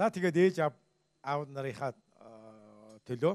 За 0.00 0.08
тэгээд 0.08 0.36
ээж 0.40 0.56
аав 0.64 0.74
аав 1.20 1.44
нарынхаа 1.52 1.92
төлөө 3.04 3.34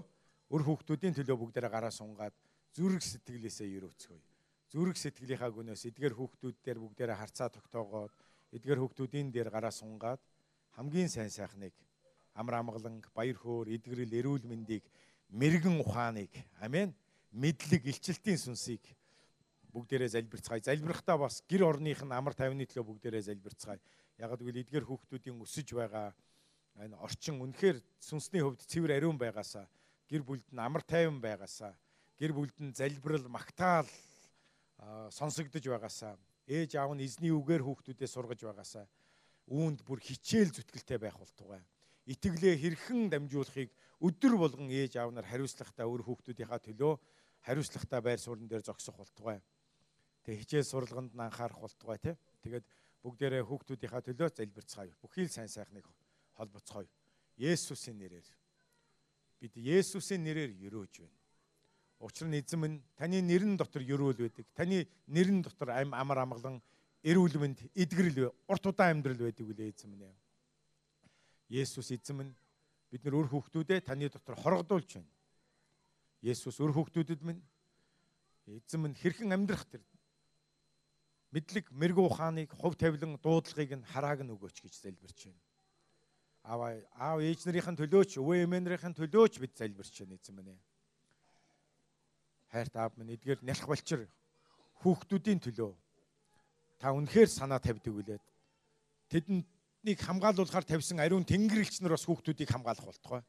өр 0.50 0.62
хүүхдүүдийн 0.66 1.14
төлөө 1.14 1.38
бүгдээрээ 1.38 1.70
гараа 1.70 1.94
сунгаад 1.94 2.34
зүрх 2.74 3.06
сэтгэлээсээ 3.06 3.70
өрөөцгөөе. 3.78 4.24
Зүрх 4.74 4.98
сэтгэлийнхаа 4.98 5.54
гүнээс 5.54 5.86
эдгээр 5.94 6.18
хүүхдүүд 6.18 6.58
дээр 6.66 6.82
бүгдээрээ 6.82 7.22
харцаа 7.22 7.54
тогтоогоод 7.54 8.10
эдгээр 8.58 8.82
хүүхдүүдийн 8.82 9.30
дээр 9.30 9.54
гараа 9.54 9.70
сунгаад 9.70 10.18
хамгийн 10.74 11.06
сайн 11.06 11.30
сайхныг 11.30 11.78
амар 12.34 12.66
амгаланг, 12.66 13.14
баяр 13.14 13.38
хөөр, 13.38 13.70
эдгэрэл, 13.70 14.18
эрүүл 14.26 14.50
мэндийг, 14.50 14.90
мэрэгэн 15.38 15.78
ухааныг, 15.86 16.34
амен, 16.66 16.98
мэдлэг, 17.30 17.86
илчилтийн 17.94 18.42
сүнсийг 18.42 18.82
бүгдээрээ 19.70 20.18
залбирцгаая. 20.18 20.66
Залбирхтаа 20.66 21.30
бас 21.30 21.46
гэр 21.46 21.62
орных 21.62 22.02
нь 22.02 22.10
амар 22.10 22.34
тайвны 22.34 22.66
төлөө 22.66 22.90
бүгдээрээ 22.90 23.30
залбирцгаая. 23.30 23.78
Ягд 24.18 24.42
гэвэл 24.42 24.66
эдгээр 24.66 24.90
хүүхдүүдийн 24.90 25.38
өсөж 25.46 25.78
байгаа 25.78 26.10
энэ 26.80 26.96
орчин 27.00 27.40
үнэхээр 27.40 27.80
сүнсний 28.00 28.44
хувьд 28.44 28.62
цэвэр 28.68 29.00
ариун 29.00 29.18
байгаасаа 29.18 29.68
гэр 30.10 30.24
бүлд 30.28 30.48
нь 30.52 30.60
амар 30.60 30.84
тайван 30.84 31.22
байгаасаа 31.24 31.74
гэр 32.20 32.32
бүлд 32.36 32.58
нь 32.60 32.76
залбирал 32.76 33.28
магтаал 33.32 33.88
сонсогдож 35.10 35.64
байгаасаа 35.64 36.20
ээж 36.48 36.76
аав 36.76 36.92
нь 36.94 37.04
эзний 37.08 37.32
үгээр 37.32 37.64
хүүхдүүдээ 37.64 38.10
сургаж 38.12 38.42
байгаасаа 38.44 38.86
үүнд 39.50 39.86
бүр 39.86 40.00
хичээл 40.02 40.52
зүтгэлтэй 40.52 40.98
байх 40.98 41.18
болтугай. 41.18 41.62
Итгэлээ 42.06 42.56
хэрхэн 42.58 43.10
дамжуулахыг 43.10 43.70
өдөр 44.02 44.34
болгон 44.38 44.70
ээж 44.70 44.98
аав 44.98 45.14
нар 45.14 45.26
хариуцлагатай 45.26 45.86
өөр 45.86 46.02
хүүхдүүдийнхаа 46.06 46.62
төлөө 46.62 46.94
хариуцлагатай 47.46 48.02
байр 48.02 48.20
суурин 48.22 48.50
дээр 48.50 48.66
зогсох 48.66 48.98
болтугай. 48.98 49.42
Тэгээ 50.26 50.42
хичээл 50.42 50.70
сурлаганд 50.70 51.14
нь 51.14 51.26
анхаарах 51.26 51.62
болтугай 51.62 51.98
тий. 52.02 52.16
Тэгээд 52.42 52.66
бүгдээрээ 53.06 53.44
хүүхдүүдийнхаа 53.46 54.02
төлөө 54.06 54.30
залбирцгаая. 54.34 54.98
Бүхий 55.02 55.26
л 55.26 55.34
сайн 55.34 55.50
сайхныг 55.50 55.86
холбоцгоё. 56.38 56.88
Есүсийн 57.38 57.98
нэрээр. 58.00 58.28
Бид 59.40 59.58
Есүсийн 59.58 60.24
нэрээр 60.24 60.56
өрөөж 60.68 61.04
байна. 61.04 61.20
Учир 62.00 62.28
нь 62.28 62.40
эзэм 62.40 62.64
нь 62.68 62.84
таны 62.96 63.20
нэрэн 63.22 63.58
дотор 63.60 63.84
өрөөл 63.84 64.20
байдаг. 64.20 64.48
Таны 64.56 64.88
нэрэн 65.08 65.44
дотор 65.44 65.72
ам 65.76 65.92
амар 65.96 66.24
амгалан 66.24 66.62
эрүүл 67.04 67.40
мэнд 67.40 67.60
эдгэрэл 67.76 68.32
урт 68.48 68.66
удаан 68.68 69.00
амьдрал 69.00 69.20
байдаг 69.20 69.48
үлээ 69.48 69.72
эзэм 69.72 70.00
нэ. 70.00 70.12
Есүс 71.52 71.92
эзэм 71.92 72.24
нь 72.24 72.36
бид 72.92 73.04
нар 73.04 73.20
өр 73.20 73.28
хүүхдүүдээ 73.32 73.80
таны 73.84 74.08
дотор 74.08 74.36
хоргодуулж 74.40 75.00
байна. 75.00 75.12
Есүс 76.24 76.60
өр 76.64 76.72
хүүхдүүдэд 76.72 77.22
минь 77.24 77.44
эзэм 78.48 78.92
нь 78.92 78.96
хэрхэн 78.96 79.36
амьдрах 79.36 79.68
тэр 79.68 79.84
мэдлэг, 81.36 81.68
мэрэгүү 81.68 82.06
ухааныг, 82.08 82.56
хувь 82.56 82.80
тавилан, 82.80 83.20
дуудлагыг 83.20 83.76
нь 83.76 83.88
харааг 83.92 84.24
нь 84.24 84.32
өгөөч 84.32 84.64
гэж 84.64 84.74
залбирч 84.80 85.28
байна 85.28 85.45
аав 86.46 86.62
аав 86.94 87.20
ээж 87.26 87.46
нарын 87.50 87.74
төлөөч, 87.74 88.22
өвөө 88.22 88.46
эмээнэрийн 88.46 88.94
төлөөч 88.94 89.42
бид 89.42 89.58
залбирч 89.58 90.06
байна 90.06 90.14
эзэн 90.14 90.38
минь. 90.38 90.62
Хайрт 92.54 92.76
аав 92.78 92.94
минь 92.98 93.18
эдгээр 93.18 93.42
нялх 93.42 93.66
болчир 93.66 94.06
хүүхдүүдийн 94.86 95.42
төлөө 95.42 95.74
та 96.78 96.94
үнэхээр 96.94 97.30
санаа 97.30 97.58
тавьдаг 97.58 97.90
үлээд 97.90 98.24
тэднийг 99.10 100.00
хамгаалуулахар 100.06 100.66
тавьсан 100.70 101.02
ариун 101.02 101.26
тэнгэрлэгч 101.26 101.82
нар 101.82 101.98
бас 101.98 102.06
хүүхдүүдийг 102.06 102.50
хамгаалах 102.54 102.86
болтугай. 102.94 103.22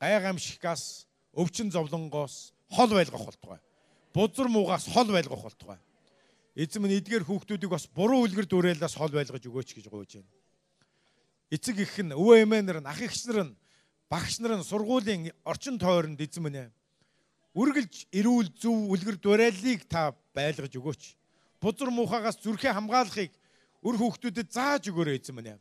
Гайгамшигаас, 0.00 1.08
өвчин 1.32 1.72
зовлонгоос 1.72 2.52
хол 2.68 2.92
байлгах 2.92 3.24
болтугай. 3.24 3.60
Бузар 4.12 4.48
муугаас 4.52 4.84
хол 4.84 5.08
байлгах 5.08 5.48
болтугай. 5.48 5.80
Эзэн 6.56 6.84
минь 6.84 7.00
эдгээр 7.00 7.24
хүүхдүүдийг 7.24 7.72
бас 7.72 7.88
буруу 7.88 8.28
үлгэр 8.28 8.44
дуурайлаас 8.44 9.00
хол 9.00 9.12
байлгаж 9.16 9.48
өгөөч 9.48 9.80
гэж 9.80 9.88
гуйж 9.88 10.20
байна 10.20 10.39
эцэг 11.50 11.82
их 11.82 11.94
нь 11.98 12.14
өвөө 12.14 12.46
эмээ 12.46 12.62
нар 12.62 12.78
нь 12.80 12.90
ах 12.90 13.02
эгч 13.02 13.26
нар 13.26 13.50
нь 13.50 13.56
багш 14.10 14.38
нар 14.38 14.58
нь 14.58 14.64
сургуулийн 14.64 15.34
орчин 15.44 15.78
тойронд 15.78 16.18
эзэн 16.22 16.42
минь 16.46 16.70
үргэлж 17.54 18.06
эрүүл 18.14 18.48
зөв 18.54 18.94
үлгэр 18.94 19.18
дуурайлыг 19.18 19.90
та 19.90 20.14
байлгаж 20.34 20.70
өгөөч. 20.70 21.02
Бузар 21.58 21.90
муухагаас 21.90 22.38
зүрхээ 22.38 22.72
хамгаалахыг 22.78 23.34
өр 23.82 23.96
хүүхдүүдэд 23.98 24.48
зааж 24.54 24.86
өгөөрэй 24.86 25.18
эзэн 25.18 25.34
минь. 25.34 25.58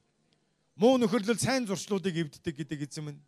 Муу 0.78 1.02
нөхөрлөл 1.02 1.42
сайн 1.42 1.66
зуршлуудыг 1.66 2.14
эвддэг 2.14 2.56
гэдэг 2.56 2.80
эзэн 2.86 3.10
минь. 3.10 3.20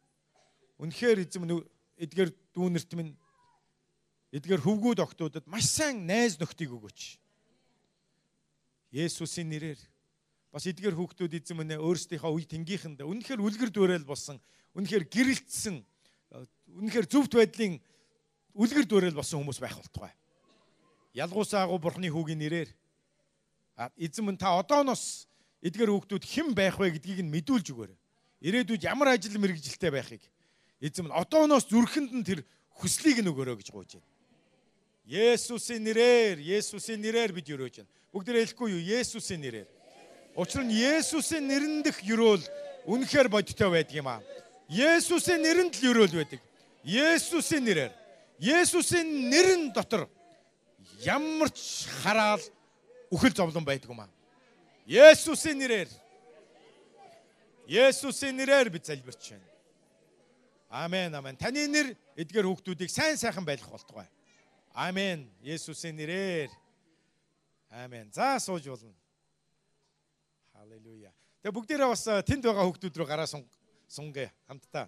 Үнэхээр 0.77 1.25
эзэн 1.25 1.41
минь 1.41 1.65
эдгээр 1.97 2.29
дүүнерт 2.53 2.91
минь 2.93 3.17
эдгээр 4.29 4.61
хөвгүүд 4.61 4.99
октодод 5.01 5.45
маш 5.49 5.65
сайн 5.65 6.05
найз 6.05 6.37
нөхдийг 6.37 6.69
өгөөч. 6.69 7.17
Есүсийн 8.93 9.49
нэрээр 9.49 9.81
бас 10.51 10.67
эдгээр 10.67 10.95
хүүхдүүд 10.99 11.33
эзэн 11.39 11.57
минь 11.57 11.79
өөрсдийнхөө 11.79 12.31
үе 12.35 12.45
тэнгийнхэнд 12.45 12.99
үнэхээр 13.07 13.39
үлгэр 13.39 13.71
дуурайл 13.71 14.03
болсон 14.03 14.37
үнэхээр 14.75 15.07
гэрэлтсэн 15.07 15.79
үнэхээр 16.75 17.07
зөвхт 17.07 17.39
байдлын 17.39 17.79
үлгэр 18.59 18.83
дуурайл 18.83 19.15
болсон 19.15 19.39
хүмүүс 19.47 19.63
байх 19.63 19.79
болтугай. 19.79 20.11
Ялгуусаа 21.15 21.63
агуу 21.63 21.79
бурхны 21.79 22.11
хүүгийн 22.11 22.39
нэрээр 22.43 22.69
эзэн 23.95 24.27
минь 24.27 24.39
та 24.39 24.59
одооноос 24.59 25.27
эдгээр 25.63 25.91
хүүхдүүд 25.91 26.23
хэн 26.27 26.51
байх 26.51 26.75
вэ 26.75 26.99
гэдгийг 26.99 27.23
нь 27.23 27.31
мэдүүлж 27.31 27.71
өгөөрэй. 27.71 27.97
Ирээдүйд 28.43 28.83
ямар 28.83 29.15
ажил 29.15 29.39
мэрэгжилтэй 29.39 29.91
байхыг 29.91 30.23
эзэн 30.83 31.07
минь 31.07 31.15
одооноос 31.15 31.71
зүрхэнд 31.71 32.11
нь 32.11 32.27
тэр 32.27 32.43
хүслийг 32.75 33.23
нь 33.23 33.31
өгөөрэй 33.31 33.55
гэж 33.55 33.71
гуйж 33.71 33.91
байна. 33.99 34.09
Есүсийн 35.07 35.83
нэрээр, 35.83 36.39
Есүсийн 36.39 37.01
нэрээр 37.01 37.31
бид 37.35 37.47
өрөөж 37.49 37.83
байна. 37.83 37.91
Бүгд 38.11 38.27
хэлэхгүй 38.31 38.69
юу? 38.71 38.83
Есүсийн 38.99 39.41
нэрээр. 39.41 39.80
Учир 40.35 40.63
нь 40.63 40.71
Есүсийн 40.71 41.43
нэрэн 41.47 41.83
дэх 41.83 41.99
юрөөл 42.07 42.43
үнэхээр 42.87 43.27
бодиттой 43.27 43.69
байдаг 43.69 43.95
юм 43.95 44.07
аа. 44.07 44.23
Есүсийн 44.71 45.43
нэрэнд 45.43 45.75
л 45.75 45.87
юрөөл 45.91 46.15
байдаг. 46.15 46.39
Есүсийн 46.87 47.67
нэрээр. 47.67 47.91
Есүсийн 48.39 49.27
нэрэн 49.27 49.75
дотор 49.75 50.07
ямар 51.03 51.51
ч 51.51 51.91
хараал 51.99 52.39
үхэл 53.11 53.35
зовлон 53.35 53.67
байдаг 53.67 53.91
юм 53.91 53.99
аа. 53.99 54.09
Есүсийн 54.87 55.59
нэрээр. 55.59 55.91
Есүсийн 57.67 58.35
нэрээр 58.39 58.71
бид 58.71 58.87
залбирч 58.87 59.35
байна. 59.35 59.47
Амен 60.71 61.11
амен. 61.11 61.35
Таны 61.35 61.67
нэр 61.67 61.91
эдгээр 62.15 62.47
хүүхдүүдийг 62.47 62.87
сайн 62.87 63.19
сайхан 63.19 63.43
байлгах 63.43 63.75
болтугай. 63.75 64.07
Амен. 64.71 65.27
Есүсийн 65.43 65.99
нэрээр. 65.99 66.49
Амен. 67.83 68.07
За 68.15 68.39
сууж 68.39 68.63
болно. 68.71 69.00
Халелуя. 70.71 71.11
Тэгээ 71.43 71.51
бүгдээрээ 71.51 71.89
бас 71.91 72.03
тэнд 72.07 72.47
байгаа 72.47 72.63
хүүхдүүд 72.63 72.95
рүү 72.95 73.07
гараа 73.11 73.27
сунгээ 73.27 74.31
хамтдаа. 74.47 74.87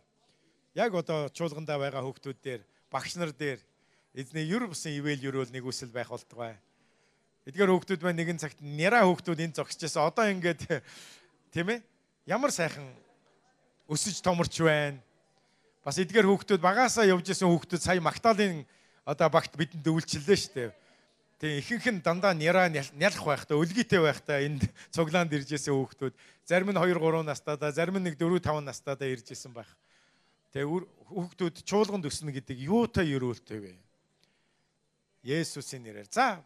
Яг 0.79 0.95
одоо 0.95 1.27
чуулгандаа 1.27 1.75
байгаа 1.75 1.99
хүүхдүүд 2.07 2.39
дээр, 2.39 2.61
багш 2.88 3.19
нар 3.19 3.35
дээр 3.35 3.59
эзний 4.16 4.47
юр 4.47 4.71
бусын 4.71 4.95
ивэл 4.95 5.19
юрөөл 5.19 5.51
нэг 5.51 5.67
үсэл 5.67 5.91
байх 5.91 6.07
болтугай. 6.07 6.55
Эдгээр 7.44 7.67
хүүхдүүд 7.67 7.99
маань 7.99 8.16
нэгэн 8.16 8.39
цагт 8.39 8.63
няра 8.63 9.03
хүүхдүүд 9.03 9.44
энэ 9.44 9.57
зогсчихсан. 9.59 10.07
Одоо 10.07 10.31
ингээд 10.31 10.71
тийм 11.51 11.67
ээ 11.67 11.83
ямар 12.31 12.55
сайхан 12.55 12.88
өсөж 13.91 14.23
томорч 14.23 14.55
байна. 14.63 15.03
Бас 15.83 16.00
эдгээр 16.00 16.31
хүүхдүүд 16.31 16.63
багасаа 16.63 17.11
явж 17.11 17.27
исэн 17.27 17.51
хүүхдүүд 17.51 17.83
сая 17.83 18.00
Магдалины 18.00 18.63
одоо 19.03 19.27
багт 19.27 19.51
бидэнд 19.51 19.83
өвлчлээ 19.83 20.39
шүү 20.39 20.55
дээ. 20.55 20.71
Тэгээ 21.44 21.59
ихэнх 21.59 21.88
нь 21.92 22.00
дандаа 22.00 22.31
няраа 22.31 22.72
нялх 22.72 23.20
байхдаа 23.20 23.59
өлгийтэй 23.59 24.00
байхдаа 24.00 24.48
энд 24.48 24.64
цуглаанд 24.96 25.36
иржсэн 25.36 25.76
хүүхдүүд 25.76 26.16
зарим 26.48 26.72
нь 26.72 26.80
2 26.80 26.96
3 26.96 27.20
настайдаа 27.20 27.68
зарим 27.76 28.00
нь 28.00 28.16
4 28.16 28.40
5 28.40 28.64
настайдаа 28.64 29.12
иржсэн 29.12 29.52
байх. 29.52 29.68
Тэгээ 30.56 30.72
хүүхдүүд 31.12 31.68
чуулганд 31.68 32.08
өснө 32.08 32.31
гэдэг 32.31 32.64
юутай 32.64 33.12
өрөөлтэй 33.12 33.59
вэ? 33.59 33.76
Есүсийн 35.28 35.84
нэрээр. 35.84 36.08
За 36.08 36.40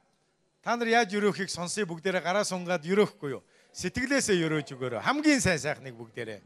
та 0.66 0.74
нар 0.74 0.90
яаж 0.90 1.14
өрөөхийг 1.14 1.54
сонсъё 1.54 1.86
бүгдээрээ 1.86 2.26
гараа 2.26 2.42
сунгаад 2.42 2.82
өрөөхгүй 2.82 3.38
юу? 3.38 3.46
Сэтгэлээсээ 3.78 4.50
өрөөж 4.50 4.74
өгөөрэй. 4.74 5.06
Хамгийн 5.06 5.46
сайн 5.46 5.62
сайхныг 5.62 5.94
бүгдээрээ. 5.94 6.42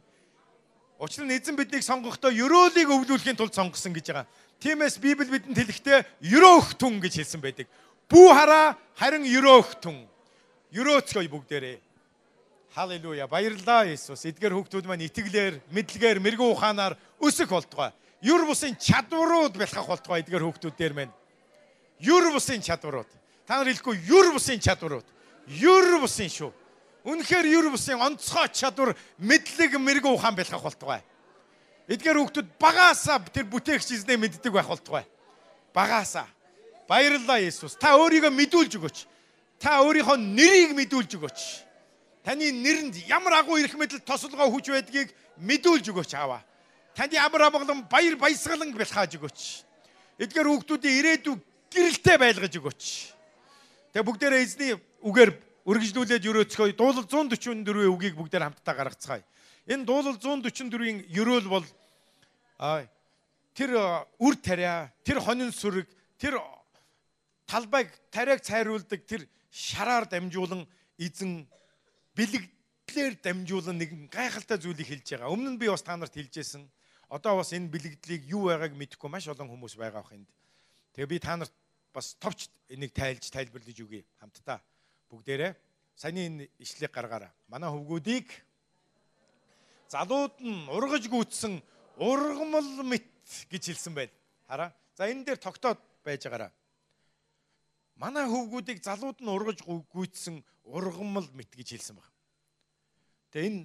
Учир 0.99 1.23
нь 1.23 1.33
эзэн 1.33 1.55
биднийг 1.55 1.87
сонгохдоо 1.87 2.35
өрөөлийг 2.35 2.91
өвлүүлэхийн 2.91 3.39
тулд 3.39 3.55
сонгосон 3.55 3.95
гэж 3.95 4.11
байгаа. 4.11 4.27
Тиймээс 4.61 5.01
Библи 5.01 5.33
бидэнд 5.33 5.57
хэлэхдээ 5.57 6.29
өрөөх 6.29 6.77
түн 6.77 7.01
гэж 7.01 7.17
хэлсэн 7.17 7.41
байдаг. 7.41 7.65
Бүү 8.11 8.29
хараа 8.35 8.75
харин 8.99 9.23
өрөөх 9.23 9.79
түн. 9.79 10.03
Өрөөцгöy 10.75 11.31
бүгдээрээ. 11.31 11.79
Халелуя. 12.75 13.27
Баярлалаа 13.31 13.87
Иесус. 13.87 14.27
Эдгээр 14.27 14.51
хүүхдүүд 14.55 14.87
маань 14.87 15.07
итгэлээр, 15.07 15.63
мэдлэгээр, 15.71 16.19
мэрэгүү 16.19 16.49
ухаанаар 16.51 16.99
өсөх 17.23 17.51
болтугай. 17.51 17.95
Юр 18.19 18.43
бусын 18.47 18.75
чадварууд 18.75 19.55
бэлхах 19.55 19.87
болтугай 19.87 20.23
эдгээр 20.23 20.43
хүүхдүүдээр 20.43 20.93
маань. 20.95 21.15
Юр 22.03 22.31
бусын 22.35 22.59
чадварууд. 22.59 23.07
Та 23.47 23.59
нар 23.59 23.71
хэлэхгүй 23.71 24.03
юр 24.07 24.31
бусын 24.35 24.59
чадварууд. 24.59 25.07
Юр 25.47 25.99
бусын 26.03 26.27
шүү. 26.27 26.51
Үнэхээр 27.07 27.47
юр 27.47 27.71
бусын 27.71 27.95
онцгой 27.95 28.51
чадвар, 28.51 28.93
мэдлэг, 29.17 29.79
мэрэгүү 29.79 30.11
ухаан 30.19 30.35
бэлхах 30.35 30.61
болтугай. 30.61 31.01
Эдгээр 31.87 32.19
хүүхдүүд 32.19 32.47
багаасаа 32.59 33.23
тэр 33.31 33.47
бүтээгч 33.49 33.89
эзнээ 33.97 34.17
мэддэг 34.19 34.53
байх 34.53 34.69
болтугай. 34.69 35.05
Багаасаа. 35.73 36.27
Баярлалаа 36.91 37.39
Иесус. 37.39 37.79
Та 37.79 37.95
өөрийгөө 37.95 38.35
мэдүүлж 38.35 38.75
өгөөч. 38.75 38.97
Та 39.63 39.79
өөрийнхөө 39.79 40.17
нэрийг 40.19 40.75
мэдүүлж 40.75 41.15
өгөөч. 41.15 41.39
Таны 42.27 42.51
нэрэнд 42.51 43.07
ямар 43.07 43.39
агуу 43.39 43.55
эрх 43.63 43.79
мэдэл 43.79 44.03
тосолгоо 44.03 44.51
хүч 44.51 44.75
байдгийг 44.75 45.15
мэдүүлж 45.39 45.87
өгөөч 45.87 46.11
аава. 46.19 46.43
Танд 46.91 47.15
ямар 47.15 47.47
амгалан 47.47 47.87
баяр 47.87 48.19
баясгалан 48.19 48.75
бэлхааж 48.75 49.15
өгөөч. 49.15 49.39
Эдгээр 50.19 50.47
хүүхдүүдийн 50.51 50.99
ирээдүй 50.99 51.35
гэрэлтэй 51.71 52.17
байлгаж 52.19 52.53
өгөөч. 52.59 52.83
Тэгээ 53.95 54.07
бүгдээрээ 54.11 54.43
эзний 54.43 54.71
үгээр 54.99 55.31
үргэлжлүүлээд 55.63 56.27
өрөөцгөө 56.27 56.75
дуулал 56.75 57.07
144-ийн 57.07 57.87
үгийг 57.95 58.19
бүгдээр 58.19 58.51
хамтдаа 58.51 58.75
гаргацгаая. 58.75 59.23
Энэ 59.71 59.87
дуулал 59.87 60.19
144-ийн 60.19 61.07
ерөөл 61.07 61.47
бол 61.47 61.65
тэр 63.55 63.71
үр 64.19 64.35
тариа, 64.43 64.91
тэр 65.07 65.23
хонин 65.23 65.55
сүрэг, 65.55 65.87
тэр 66.19 66.37
талбайг 67.51 67.91
тариаг 68.15 68.39
цайруулдаг 68.39 69.03
тэр 69.03 69.27
шараар 69.51 70.07
дамжуулан 70.07 70.63
эзэн 70.95 71.43
бэлэгдлэр 72.15 73.19
дамжуулан 73.19 73.75
нэгэн 73.75 74.07
гайхалтай 74.07 74.55
зүйлийг 74.55 74.87
хэлж 74.87 75.19
байгаа. 75.19 75.35
Өмнө 75.35 75.51
нь 75.51 75.59
би 75.59 75.67
бас 75.67 75.83
та 75.83 75.99
нарт 75.99 76.15
хэлжсэн. 76.15 76.63
Одоо 77.11 77.43
бас 77.43 77.51
энэ 77.51 77.67
бэлэгдлийг 77.67 78.23
юу 78.31 78.47
байгааг 78.47 78.71
мэдэхгүй 78.71 79.09
маш 79.11 79.27
олон 79.27 79.51
хүмүүс 79.51 79.75
байгаа 79.75 79.99
бах 79.99 80.15
энд. 80.15 80.31
Тэгээ 80.95 81.11
би 81.11 81.19
та 81.19 81.35
нарт 81.35 81.51
бас 81.91 82.15
товч 82.23 82.47
энийг 82.71 82.95
тайлж 82.95 83.27
тайлбарлаж 83.27 83.75
өгье 83.83 84.07
хамтдаа. 84.23 84.63
Бүгдээрээ 85.11 85.51
саяны 85.99 86.23
энэ 86.23 86.47
ишлэгийг 86.55 86.95
гаргаараа. 86.95 87.35
Манай 87.51 87.67
хөвгүүдийг 87.67 88.31
залууд 89.91 90.39
нь 90.39 90.71
ургаж 90.71 91.03
гүйцсэн 91.11 91.59
ургамал 91.99 92.87
мэт 92.87 93.11
гэж 93.51 93.75
хэлсэн 93.75 93.91
байна. 93.91 94.15
Хараа. 94.47 94.71
За 94.95 95.11
энэ 95.11 95.27
дээр 95.27 95.39
тогтоод 95.43 95.83
байж 95.99 96.23
байгаараа. 96.23 96.55
Манай 98.01 98.25
хөвгүүдийг 98.25 98.81
залууд 98.81 99.21
нь 99.21 99.29
ургаж 99.29 99.61
гүйцсэн 99.61 100.41
ургамал 100.65 101.29
мэт 101.37 101.53
гэж 101.53 101.77
хэлсэн 101.77 102.01
байна. 102.01 102.17
Тэгээ 103.29 103.49
энэ 103.53 103.61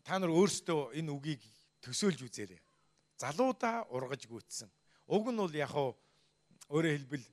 та 0.00 0.16
нар 0.16 0.32
өөрсдөө 0.32 0.96
энэ 0.96 1.12
үгийг 1.12 1.44
төсөөлж 1.84 2.24
үзээрэй. 2.24 2.60
Залуудаа 3.20 3.84
ургаж 3.92 4.24
гүйцсэн. 4.24 4.72
Уг 5.12 5.28
нь 5.28 5.36
бол 5.36 5.52
яг 5.52 5.76
өөрөөр 5.76 6.96
хэлбэл 7.04 7.26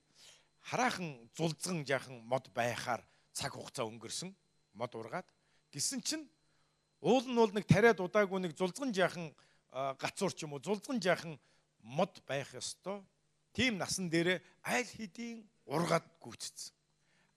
хараахан 0.68 1.16
зулцган 1.32 1.80
жаахан 1.88 2.20
мод 2.28 2.52
байхаар 2.52 3.00
цаг 3.32 3.56
хугацаа 3.56 3.88
өнгөрсөн 3.88 4.36
мод 4.76 4.92
ургаад 5.00 5.24
гисэн 5.72 6.04
чинь 6.04 6.28
уул 7.00 7.24
нь 7.24 7.40
бол 7.40 7.52
нэг 7.56 7.64
тариад 7.64 8.04
удаагүй 8.04 8.36
нэг 8.44 8.52
зулцган 8.52 8.92
жаахан 8.92 9.32
гацуур 9.72 10.32
ч 10.36 10.44
юм 10.44 10.52
уу 10.52 10.60
зулцган 10.60 11.00
жаахан 11.00 11.40
мод 11.80 12.20
байх 12.28 12.52
ёстой. 12.52 13.00
Тийм 13.58 13.74
насан 13.74 14.06
дээрээ 14.06 14.38
аль 14.70 14.86
хэдийн 14.86 15.42
ургаад 15.66 16.06
гүйцсэн. 16.22 16.70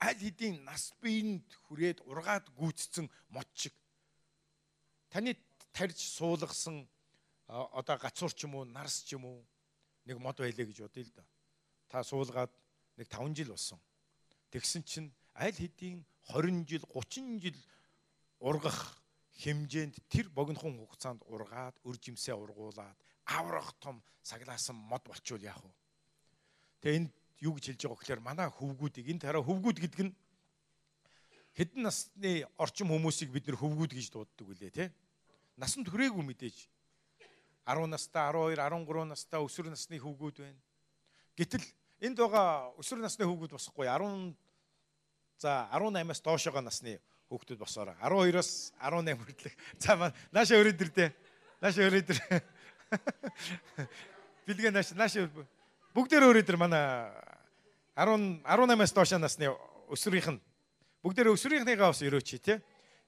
Аль 0.06 0.22
хэдийн 0.22 0.62
нас 0.62 0.94
биеинд 1.02 1.50
хүрээд 1.66 2.06
ургаад 2.06 2.46
гүйцсэн 2.54 3.10
мод 3.34 3.50
шиг. 3.58 3.74
Таны 5.10 5.34
тарж 5.74 5.98
суулгасан 5.98 6.86
одоо 7.50 7.98
гацуур 7.98 8.30
ч 8.38 8.46
юм 8.46 8.54
уу 8.54 8.70
нарс 8.70 9.02
ч 9.02 9.18
юм 9.18 9.26
уу 9.26 9.42
нэг 10.06 10.22
мод 10.22 10.38
байлээ 10.38 10.70
гэж 10.70 10.86
бодъё 10.86 11.10
л 11.10 11.14
да. 11.18 11.26
Та 11.90 12.06
суулгаад 12.06 12.54
нэг 13.02 13.10
5 13.10 13.34
жил 13.34 13.58
болсон. 13.58 13.82
Тэгсэн 14.54 14.86
чинь 14.86 15.10
аль 15.34 15.58
хэдийн 15.58 16.06
20 16.30 16.70
жил 16.70 16.86
30 16.86 17.42
жил 17.42 17.58
ургах 18.38 19.02
хэмжээнд 19.42 19.98
тэр 20.06 20.30
богинохон 20.30 20.78
хугацаанд 20.86 21.26
ургаад 21.26 21.82
өр 21.82 21.98
жимсээ 21.98 22.38
ургуулад 22.38 22.94
аврах 23.26 23.74
том 23.82 24.06
саглаасан 24.22 24.78
мод 24.78 25.02
болчвол 25.10 25.42
яах 25.42 25.66
вэ? 25.66 25.81
Тэгээ 26.82 26.98
энд 26.98 27.12
юу 27.42 27.54
гэж 27.58 27.66
хэлж 27.74 27.82
байгаа 27.86 28.00
гэхээр 28.02 28.22
манай 28.22 28.48
хөвгүүдийг 28.50 29.08
энэ 29.14 29.24
тараа 29.24 29.46
хөвгүүд 29.46 29.78
гэдэг 29.82 30.02
нь 30.10 30.14
хэдэн 31.58 31.82
насны 31.86 32.32
орчим 32.58 32.90
хүмүүсийг 32.90 33.30
бид 33.30 33.46
нэр 33.46 33.58
хөвгүүд 33.58 33.92
гэж 33.94 34.08
дууддаг 34.12 34.48
үлээ 34.50 34.72
те. 34.74 34.86
Насанд 35.58 35.90
хүрээгүй 35.90 36.26
мэдээж 36.26 36.70
10 37.66 37.86
настай, 37.88 38.26
12, 38.34 38.58
13 38.58 39.06
настай 39.06 39.40
өсвөр 39.40 39.70
насны 39.70 40.02
хүүгүүд 40.02 40.38
байна. 40.42 40.62
Гэтэл 41.38 41.66
энд 42.02 42.18
байгаа 42.18 42.74
өсвөр 42.82 43.06
насны 43.06 43.26
хүүгүүд 43.30 43.54
босхгүй 43.54 43.86
10 43.86 44.34
за 45.42 45.70
18-аас 45.70 46.22
доошоогоо 46.22 46.62
насны 46.62 46.98
хүүхдүүд 47.32 47.60
босоороо 47.62 47.96
12-оос 48.02 48.74
18 48.82 49.18
хүртэлх. 49.18 49.56
За 49.84 50.14
нааша 50.36 50.60
өрөөдөр 50.60 50.90
дээ. 50.92 51.10
Нааша 51.62 51.88
өрөөдөр. 51.88 52.18
Билгээ 54.46 54.74
нааш 54.76 54.92
нааш 55.00 55.16
бүгдээр 55.96 56.24
өрөөдөр 56.32 56.58
манай 56.60 57.12
10 58.00 58.44
18-аас 58.48 58.94
доош 58.96 59.12
насны 59.20 59.52
өсвөрийнх 59.92 60.32
нь 60.32 60.40
бүгдээр 61.04 61.34
өсвөрийнхнийгаа 61.34 61.92
бас 61.92 62.02
өрөөч 62.06 62.30
тий. 62.40 62.58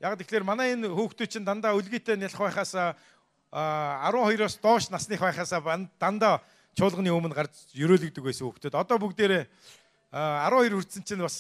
Яг 0.04 0.18
тэгэхээр 0.20 0.44
манай 0.44 0.74
энэ 0.76 0.92
хүүхдүүд 0.92 1.30
чинь 1.32 1.48
дандаа 1.48 1.78
өлгийтэй 1.78 2.18
нялх 2.20 2.36
байхаас 2.36 2.76
12-оос 3.54 4.58
доош 4.60 4.90
насных 4.90 5.22
байхасаа 5.22 5.62
дандаа 6.02 6.42
чуулганы 6.76 7.14
өмнө 7.14 7.38
гарч 7.38 7.72
ерөөлөгдөг 7.78 8.26
байсан 8.26 8.50
хүүхдүүд. 8.50 8.76
Одоо 8.76 8.98
бүгдээрээ 8.98 9.46
12 10.12 10.74
хүрсэн 10.74 11.06
чинь 11.06 11.22
бас 11.24 11.40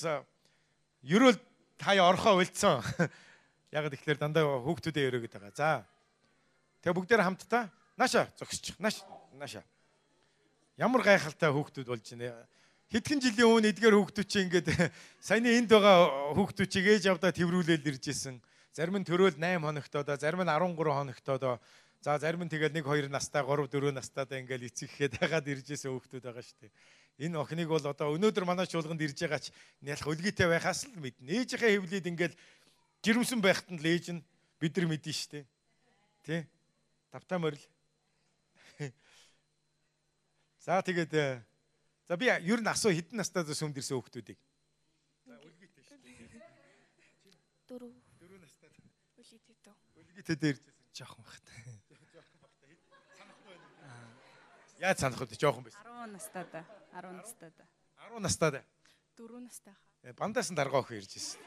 ерөөл 1.03 1.37
тая 1.81 2.05
орхоо 2.05 2.39
үлдсэн. 2.39 2.79
Яг 3.75 3.89
тэгэхээр 3.89 4.21
дандаа 4.21 4.61
хүүхдүүдээ 4.61 5.09
ерөөгд 5.09 5.33
байгаа. 5.33 5.51
За. 5.57 5.83
Тэгээ 6.85 6.97
бүгдээр 7.01 7.25
хамтдаа 7.25 7.67
нааша 7.97 8.29
зогсчих. 8.37 8.77
Нааш 8.77 9.01
нааша. 9.33 9.65
Ямар 10.77 11.01
гайхалтай 11.05 11.51
хүүхдүүд 11.53 11.87
болж 11.87 12.05
байна. 12.13 12.33
Хэдхэн 12.89 13.21
жилийн 13.21 13.49
өмнө 13.49 13.69
эдгээр 13.73 13.95
хүүхдүүд 13.97 14.27
чинь 14.29 14.45
ингээд 14.49 14.67
саяны 15.27 15.53
энд 15.57 15.69
байгаа 15.69 16.33
хүүхдүүд 16.37 16.69
чиг 16.69 16.85
ээж 16.89 17.09
авдаа 17.09 17.33
тэрврүүлэл 17.33 17.89
ирж 17.89 18.09
исэн. 18.09 18.41
Зарим 18.73 18.97
нь 18.97 19.05
төрөөл 19.05 19.37
8 19.37 19.61
хоногтоо 19.61 20.01
да, 20.01 20.17
зарим 20.17 20.41
нь 20.41 20.49
13 20.49 20.77
хоногтоо 20.77 21.37
да 21.37 21.61
За 22.03 22.19
зарим 22.19 22.43
нь 22.43 22.51
тэгэл 22.51 22.75
1 22.75 22.83
2 22.83 23.07
настай 23.07 23.39
3 23.47 23.71
4 23.71 23.95
настайдаа 23.95 24.35
ингээл 24.43 24.67
эцэгхэд 24.67 25.23
хагаад 25.23 25.47
ирж 25.47 25.71
исэн 25.71 25.95
хүүхдүүд 25.95 26.27
байгаа 26.27 26.43
шүү 26.43 26.59
дээ. 26.67 26.71
Энэ 27.23 27.39
охиныг 27.39 27.71
бол 27.71 27.79
одоо 27.79 28.11
өнөөдөр 28.19 28.43
манай 28.43 28.67
чуулганд 28.67 28.99
ирж 28.99 29.23
байгаач 29.23 29.55
нялх 29.79 30.03
өлгийтэй 30.03 30.51
байхаас 30.51 30.83
л 30.83 30.99
мэднэ. 30.99 31.31
Ээжийнхээ 31.31 31.79
хэвлээд 31.79 32.11
ингээл 32.11 32.35
жирэмсэн 33.07 33.39
байхад 33.39 33.71
нь 33.71 33.79
л 33.79 33.87
ээж 33.87 34.19
нь 34.19 34.25
бид 34.59 34.75
нар 34.75 34.87
мэднэ 34.91 35.13
шүү 35.15 35.31
дээ. 35.31 35.45
Тэ? 36.27 36.35
Тавтаа 37.15 37.39
морил. 37.39 37.63
За 40.63 40.79
тэгээд 40.79 41.11
э, 41.11 41.43
за 42.07 42.15
би 42.15 42.31
ер 42.31 42.63
нь 42.63 42.71
асуу 42.71 42.95
хэдэн 42.95 43.19
настай 43.19 43.43
сүмд 43.43 43.75
ирсэн 43.75 43.99
хүүхдүүдийг. 43.99 44.39
За 45.27 45.35
өлгийтэй 45.43 45.83
шүү 45.83 45.99
дээ. 45.99 46.39
Дөрөв. 47.67 47.91
Дөрөв 48.23 48.39
настай. 48.39 48.71
Өлгийтэй 49.19 49.55
дөө. 49.59 49.75
Өлгийтэй 49.99 50.37
дээр 50.39 50.57
жоохон 50.95 51.19
багтай. 51.27 51.59
Яаж 54.79 55.03
санах 55.03 55.19
вэ? 55.19 55.35
Жохон 55.35 55.67
байсан. 55.67 55.83
10 55.83 56.15
настай 56.15 56.47
да. 56.47 56.63
10 56.95 57.11
настай 57.11 57.51
да. 57.59 57.67
10 58.07 58.23
настай 58.23 58.51
да. 58.55 58.63
4 59.19 59.43
настай 59.43 59.75
хаа. 59.75 60.15
Бандаас 60.15 60.47
нь 60.47 60.55
даргаа 60.55 60.79
өхөө 60.79 61.03
ирж 61.03 61.19
ирсэн. 61.19 61.43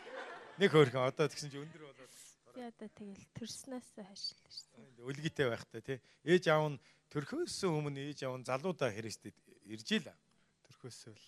Нэг 0.60 0.76
хөөрхөн 0.76 1.08
одоо 1.08 1.24
тэгсэн 1.24 1.48
чи 1.48 1.56
өндөр 1.56 1.88
болоод. 1.88 2.12
Би 2.56 2.64
одоо 2.64 2.88
тэгэл 2.88 3.20
төрснөөс 3.36 4.00
хашилна 4.00 4.48
шүү. 4.48 5.04
Өлгийтэй 5.04 5.52
байхтай 5.52 5.84
тий. 5.84 6.00
Ээж 6.24 6.48
аав 6.48 6.72
нь 6.72 6.80
төрхөөс 7.12 7.52
өмнө 7.68 8.00
ээж 8.08 8.24
аав 8.24 8.40
нь 8.40 8.48
залуудаа 8.48 8.88
Христэд 8.96 9.36
ирж 9.68 9.84
ийлаа. 9.92 10.16
Төрхөөс 10.64 11.12
л 11.12 11.20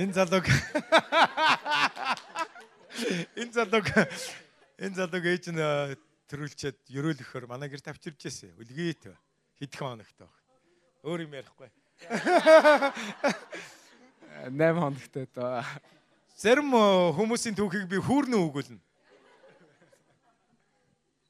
Энэ 0.00 0.16
залууг 0.16 0.48
Энэ 3.36 3.52
залууг 3.52 3.92
энэ 4.80 4.96
залууг 4.96 5.24
ээж 5.28 5.52
нь 5.52 5.60
төрүүлчихэд 6.32 6.88
ерөөлөхөөр 6.88 7.52
манай 7.52 7.68
гэр 7.68 7.84
тавчирж 7.84 8.16
байсан. 8.16 8.56
Үлгийт 8.56 9.12
хэдхэн 9.60 10.00
хоногт 10.00 10.16
баг. 10.16 10.32
Өөр 11.04 11.28
юм 11.28 11.36
ярихгүй. 11.36 11.68
8 14.48 14.56
хоногтой 14.56 15.28
доо. 15.36 15.60
Зарим 16.42 16.74
хүмүүсийн 16.74 17.54
түүхийг 17.54 17.86
би 17.86 18.00
хүүрнэ 18.02 18.34
өгүүлнэ. 18.34 18.80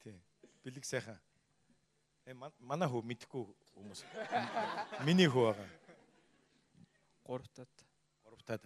Тий. 0.01 0.17
Бэлэг 0.65 0.89
сайхан. 0.89 1.19
Э 2.25 2.33
манай 2.33 2.89
хүү 2.89 3.05
мэдхгүй 3.05 3.45
хүмүүс. 3.77 4.01
Миний 5.05 5.29
хүү 5.29 5.53
байгаа. 5.53 5.69
Гуравтаад. 7.29 7.75
Гуравтаад. 8.25 8.65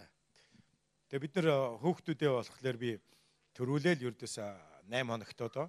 Тэгээ 1.11 1.23
бид 1.27 1.35
нэр 1.35 1.49
хөөхтүүдээ 1.83 2.31
болохоор 2.31 2.77
би 2.79 2.95
төрүүлээл 3.51 4.07
ердөөс 4.07 4.39
8 4.39 5.03
хоногтоо 5.03 5.51
доо 5.51 5.67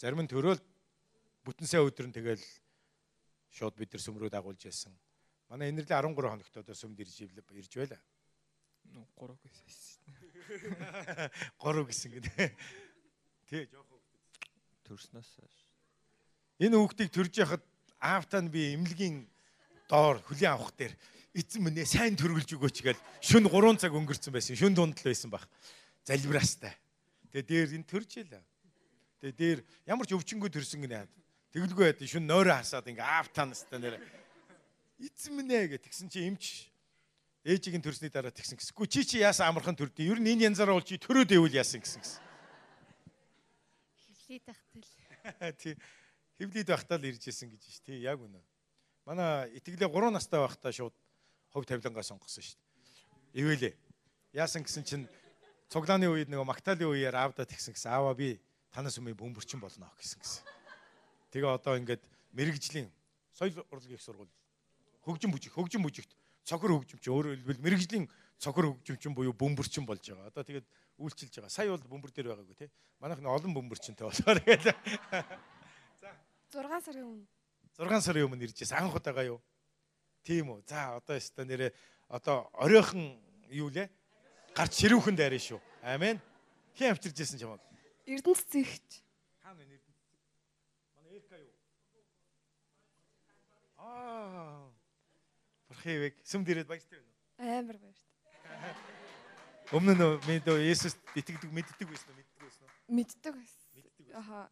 Зарим 0.00 0.24
нь 0.24 0.30
төрөөл 0.32 0.62
бүтэн 1.44 1.68
сая 1.68 1.84
өдөр 1.84 2.08
нь 2.08 2.16
тэгэл 2.16 2.40
шууд 3.52 3.76
бид 3.76 3.92
нар 3.92 4.00
сүмрүү 4.00 4.32
дагуулж 4.32 4.72
яасан. 4.72 4.96
Манай 5.52 5.68
энэрлээ 5.68 6.00
13 6.00 6.16
хоногт 6.16 6.54
одоо 6.64 6.72
сүмд 6.72 6.96
ирж 6.96 7.28
ирж 7.28 7.74
байла. 7.76 8.00
3 9.20 9.36
гэсэн. 9.42 9.97
3 11.62 11.86
гэсэн 11.88 12.10
гэдэг. 12.16 12.52
Тий, 13.48 13.62
жоохон 13.72 14.00
төрснөөс. 14.88 15.30
Энэ 16.58 16.76
хүүхдийг 16.76 17.10
төрж 17.14 17.34
яхад 17.38 17.62
аавтаа 18.02 18.42
нь 18.42 18.50
би 18.50 18.74
эмнэлгийн 18.74 19.26
доор 19.88 20.18
хөлийн 20.26 20.54
авах 20.54 20.74
дээр 20.74 20.94
эзэн 21.34 21.62
минь 21.62 21.86
сайн 21.86 22.18
төрүүлж 22.18 22.58
өгөөч 22.58 22.78
гээл 22.82 23.02
шүн 23.22 23.46
3 23.46 23.78
цаг 23.78 23.94
өнгөрцөн 23.94 24.34
байсан. 24.34 24.58
Шүн 24.58 24.74
дунд 24.74 24.98
л 24.98 25.06
байсан 25.06 25.30
баг. 25.30 25.46
Залбираастай. 26.02 26.74
Тэгээ 27.30 27.46
дээр 27.46 27.68
энэ 27.78 27.88
төрж 27.88 28.10
ийлээ. 28.18 28.44
Тэгээ 29.22 29.36
дээр 29.38 29.58
ямар 29.86 30.06
ч 30.06 30.16
өвчнгөө 30.16 30.50
төрсөн 30.50 30.82
гинэ. 30.82 31.06
Тэгэлгүй 31.54 31.84
байд 31.94 32.02
шүн 32.02 32.26
нойроо 32.26 32.58
хасаад 32.58 32.90
ингээ 32.90 33.06
аав 33.06 33.28
танастай 33.30 33.78
нэр. 33.78 33.98
Эзэн 34.98 35.32
минь 35.36 35.52
ээ 35.52 35.78
гэх 35.78 35.86
тэгсэн 35.86 36.08
чи 36.10 36.26
эмч 36.26 36.70
ээжийг 37.48 37.80
нь 37.80 37.84
төрсний 37.84 38.12
дараа 38.12 38.28
тэгсэн 38.28 38.60
гэсэн. 38.60 38.76
Гү 38.76 38.84
чи 38.84 39.08
чи 39.08 39.24
яасан 39.24 39.48
амархан 39.48 39.72
төрдөө. 39.72 40.04
Ер 40.04 40.20
нь 40.20 40.36
энэ 40.36 40.52
янзаараа 40.52 40.76
бол 40.76 40.84
чи 40.84 41.00
төрөөд 41.00 41.32
байвал 41.32 41.56
яасан 41.56 41.80
гэсэн 41.80 42.04
гэсэн. 42.04 42.20
Хөвлөд 44.28 44.44
тахтал. 44.44 44.84
Тий. 45.60 45.74
Хевлид 46.36 46.68
байхдаа 46.68 47.00
л 47.00 47.08
ирж 47.08 47.24
исэн 47.24 47.48
гэж 47.48 47.62
ш. 47.64 47.80
Тий, 47.80 48.04
яг 48.04 48.20
үнэ. 48.20 48.36
Манай 49.08 49.48
итгэлээ 49.56 49.88
3 49.88 50.12
настай 50.12 50.44
байхдаа 50.44 50.72
шууд 50.76 50.92
хов 51.48 51.64
тавилангаа 51.64 52.04
сонгосон 52.04 52.44
ш. 52.44 52.60
Ивэлээ. 53.32 53.72
Яасан 54.36 54.60
гэсэн 54.68 54.84
чинь 54.84 55.08
цуглааны 55.72 56.04
үед 56.12 56.28
нөгөө 56.28 56.44
магтаалын 56.44 56.92
үеэр 56.92 57.16
аавдаа 57.16 57.48
тэгсэн 57.48 57.72
гэсэн. 57.72 57.88
Аава 57.88 58.12
би 58.12 58.36
танаас 58.68 59.00
өмнө 59.00 59.16
бөмбөрчин 59.16 59.56
болно 59.56 59.88
гэсэн 59.96 60.20
гэсэн. 60.20 60.44
Тэгээ 61.32 61.48
одоо 61.48 61.80
ингээд 61.80 62.04
мэрэгжлийн 62.36 62.92
соёл 63.32 63.64
урлагийн 63.72 64.00
сургууль 64.00 64.30
хөгжим 65.04 65.32
бүжиг 65.32 65.56
хөгжим 65.56 65.80
бүжигт 65.80 66.12
цохор 66.48 66.72
хөгжимч 66.72 67.04
өөрөөр 67.04 67.36
хэлбэл 67.44 67.60
мэрэгжлийн 67.60 68.08
цохор 68.40 68.72
хөгжимчин 68.72 69.12
буюу 69.12 69.36
бөмбөрчин 69.36 69.84
болж 69.84 70.00
байгаа. 70.00 70.32
Одоо 70.32 70.44
тэгээд 70.48 70.66
үйлчилж 70.96 71.34
байгаа. 71.36 71.52
Сая 71.52 71.68
бол 71.68 71.84
бөмбөр 71.84 72.12
дээр 72.16 72.32
байгаагүй 72.32 72.56
тий. 72.56 72.70
Манайх 73.04 73.20
нь 73.20 73.28
олон 73.28 73.52
бөмбөрчинтэй 73.52 74.08
болохоор 74.08 74.40
гээл. 74.48 74.72
За 76.00 76.16
6 76.56 76.88
сарын 76.88 77.04
өмнө 77.04 77.28
6 77.76 78.00
сарын 78.08 78.24
өмнө 78.24 78.48
ирж 78.48 78.56
байсан 78.64 78.80
анх 78.80 78.96
удаага 78.96 79.28
юу? 79.28 79.38
Тийм 80.24 80.48
үү. 80.56 80.64
За 80.64 80.96
одоо 80.96 81.20
яста 81.20 81.44
нэрээ 81.44 81.76
одоо 82.08 82.48
оройхон 82.56 83.20
юу 83.52 83.68
лээ? 83.68 83.92
Гарч 84.56 84.72
ширүүхэн 84.80 85.20
дайраа 85.20 85.38
шүү. 85.38 85.60
Амен. 85.84 86.16
Хин 86.72 86.96
авчирж 86.96 87.12
байсан 87.20 87.36
ч 87.36 87.44
юм 87.44 87.52
уу? 87.52 87.62
Эрдэнэс 88.08 88.42
зэгч. 88.48 89.04
Хаана 89.44 89.60
вэ 89.68 89.76
Эрдэнэс? 89.76 90.00
Манай 90.96 91.12
Эрка 91.20 91.36
юу? 91.36 91.52
Аа. 93.76 94.77
Бурхивэг 95.78 96.18
сүмд 96.26 96.50
ирээд 96.50 96.66
баяртай 96.66 96.98
байна. 96.98 97.62
Амар 97.62 97.78
баярт. 97.78 98.02
Өмнө 99.70 99.94
нь 99.94 100.02
мэдээ 100.26 100.58
Есүс 100.74 100.98
итгэдэг 101.14 101.54
мэддэг 101.54 101.86
байсан 101.86 102.10
уу? 102.10 102.18
Мэддэг 102.18 102.42
байсан 102.42 102.64
уу? 102.66 102.74
Мэддэг 102.98 103.32
байсан. 103.38 103.62
Мэддэг 103.78 104.06
байсан. 104.10 104.18
Аха. 104.18 104.50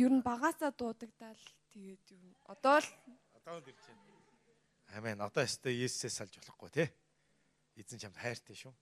Ер 0.00 0.08
нь 0.08 0.24
багаасаа 0.24 0.72
дуудагдал 0.72 1.36
тэгээд 1.76 2.04
ер 2.16 2.22
нь 2.24 2.32
одоо 2.48 2.80
л 2.80 2.88
Одоо 3.36 3.60
л 3.60 3.68
ирж 3.68 3.84
байна. 3.84 4.96
Амен. 4.96 5.20
Одоо 5.20 5.44
ястай 5.44 5.76
Есүсээс 5.76 6.24
салж 6.24 6.40
болохгүй 6.40 6.70
те. 6.72 6.84
Эзэн 7.76 8.00
чамд 8.00 8.16
хайртай 8.16 8.56
шүү. 8.56 8.72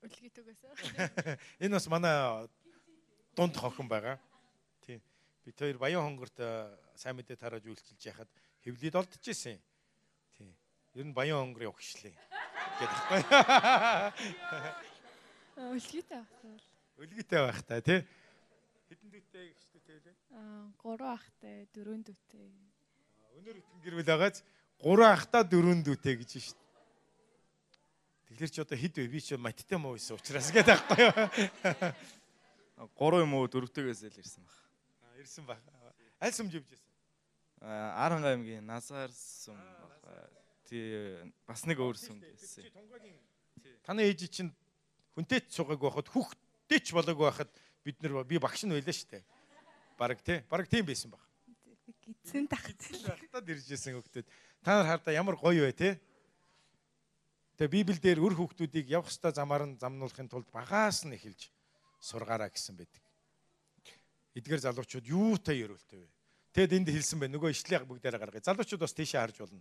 үлгий 0.00 0.32
төгөөсөө. 0.32 0.80
Энэ 1.60 1.76
бас 1.76 1.88
манай 1.92 2.48
дунд 3.36 3.52
хохин 3.52 3.84
байгаа. 3.84 4.16
Тийм. 4.80 5.04
Бид 5.44 5.60
хоёр 5.60 5.76
Баян 5.76 6.08
хонгорт 6.08 6.40
э, 6.40 6.72
сайн 6.96 7.20
мэдээ 7.20 7.36
тарааж 7.36 7.68
үйлчилж 7.68 8.00
яхад 8.00 8.32
хевлид 8.64 8.96
олдож 8.96 9.20
исэн. 9.28 9.60
Ер 10.94 11.06
нь 11.06 11.14
Баян 11.14 11.38
хонгорын 11.54 11.70
өгшлээ. 11.70 12.14
Гэдэг 12.80 12.98
байхгүй. 12.98 13.22
Үлгийтэй 15.70 16.18
багтаа. 16.18 16.54
Өлгийтэй 16.98 17.40
байх 17.46 17.60
та 17.62 17.78
тий. 17.80 18.00
Хэдэн 18.90 19.08
дүүтэй 19.14 19.44
гэжтэй 19.54 19.80
тий 19.86 19.98
лээ. 20.02 20.16
Аа 20.34 20.66
3 20.82 21.06
ахтай, 21.14 21.68
4 21.70 22.02
дүүтэй. 22.10 22.50
Өнөр 23.38 23.56
итгэн 23.62 23.80
гэр 23.86 23.94
бүл 24.00 24.08
байгааз 24.10 24.42
3 24.82 25.06
ахта 25.06 25.44
4 25.46 25.84
дүүтэй 25.86 26.14
гэж 26.18 26.30
шүү 26.42 26.58
дээ. 26.58 26.68
Тэгэхээр 28.30 28.50
чи 28.50 28.60
одоо 28.62 28.78
хэд 28.78 28.94
вэ? 28.98 29.06
Би 29.14 29.20
чи 29.22 29.38
маттай 29.38 29.78
муу 29.78 29.94
байсан 29.94 30.18
учраас 30.18 30.50
гэдэг 30.50 30.74
байхгүй 30.74 31.06
юу? 31.06 31.14
3 32.98 33.22
юм 33.22 33.32
уу 33.38 33.46
4-төгөөс 33.46 34.00
л 34.10 34.18
ирсэн 34.18 34.42
баг. 34.42 34.58
Аа, 35.06 35.14
Ирсэн 35.22 35.44
баг. 35.46 35.60
Аль 36.18 36.34
сүмж 36.34 36.58
явж 36.58 36.66
байсан? 36.66 36.90
Аранга 37.60 38.32
аймгийн 38.34 38.64
Назар 38.66 39.12
сум 39.14 39.54
баг. 39.54 40.39
Тий 40.70 41.18
бас 41.50 41.66
нэг 41.66 41.82
өөр 41.82 41.98
сум 41.98 42.22
гэсэн. 42.22 42.70
Таны 43.82 44.06
ээж 44.06 44.30
чинь 44.30 44.54
хүнтэй 45.18 45.42
ч 45.42 45.58
цугааг 45.58 45.82
байхад 45.82 46.06
хүүхдтэй 46.14 46.78
ч 46.78 46.94
болоогүй 46.94 47.26
байхад 47.26 47.50
бид 47.82 47.98
нар 47.98 48.22
би 48.22 48.38
багш 48.38 48.62
нь 48.62 48.70
байлаа 48.70 48.94
шүү 48.94 49.18
дээ. 49.18 49.24
Бараг 49.98 50.22
тий. 50.22 50.38
Бараг 50.46 50.70
тийм 50.70 50.86
байсан 50.86 51.10
баг. 51.10 51.26
Гидсэн 52.06 52.46
тахтал. 52.46 53.18
Хатад 53.18 53.50
ирж 53.50 53.66
исэн 53.66 53.98
хүүхдүүд. 53.98 54.30
Та 54.62 54.78
нар 54.78 54.86
хардаа 54.94 55.10
ямар 55.10 55.34
гоё 55.34 55.66
вэ 55.66 55.74
тий? 55.74 55.98
Тэгээ 57.58 57.74
Библиэл 57.74 58.00
дээр 58.00 58.22
үр 58.22 58.38
хүүхдүүдийг 58.38 58.94
явах 58.94 59.10
ёстой 59.10 59.34
замаар 59.34 59.66
нь 59.66 59.74
замнуулахын 59.74 60.30
тулд 60.30 60.46
багаас 60.54 61.02
нь 61.02 61.18
эхэлж 61.18 61.50
сургаараа 61.98 62.46
гэсэн 62.46 62.78
байдаг. 62.78 63.02
Эдгээр 64.38 64.70
залуучууд 64.70 65.10
юутай 65.10 65.66
ерөөлтэй 65.66 65.98
вэ? 65.98 66.08
Тэгэд 66.54 66.72
энд 66.78 66.88
хэлсэн 66.94 67.18
байна. 67.18 67.34
Нөгөө 67.34 67.50
ишлээ 67.50 67.82
бүгдээрээ 67.84 68.22
гаргая. 68.22 68.46
Залуучууд 68.46 68.86
бас 68.86 68.94
тийшээ 68.94 69.18
харж 69.18 69.36
болно. 69.42 69.60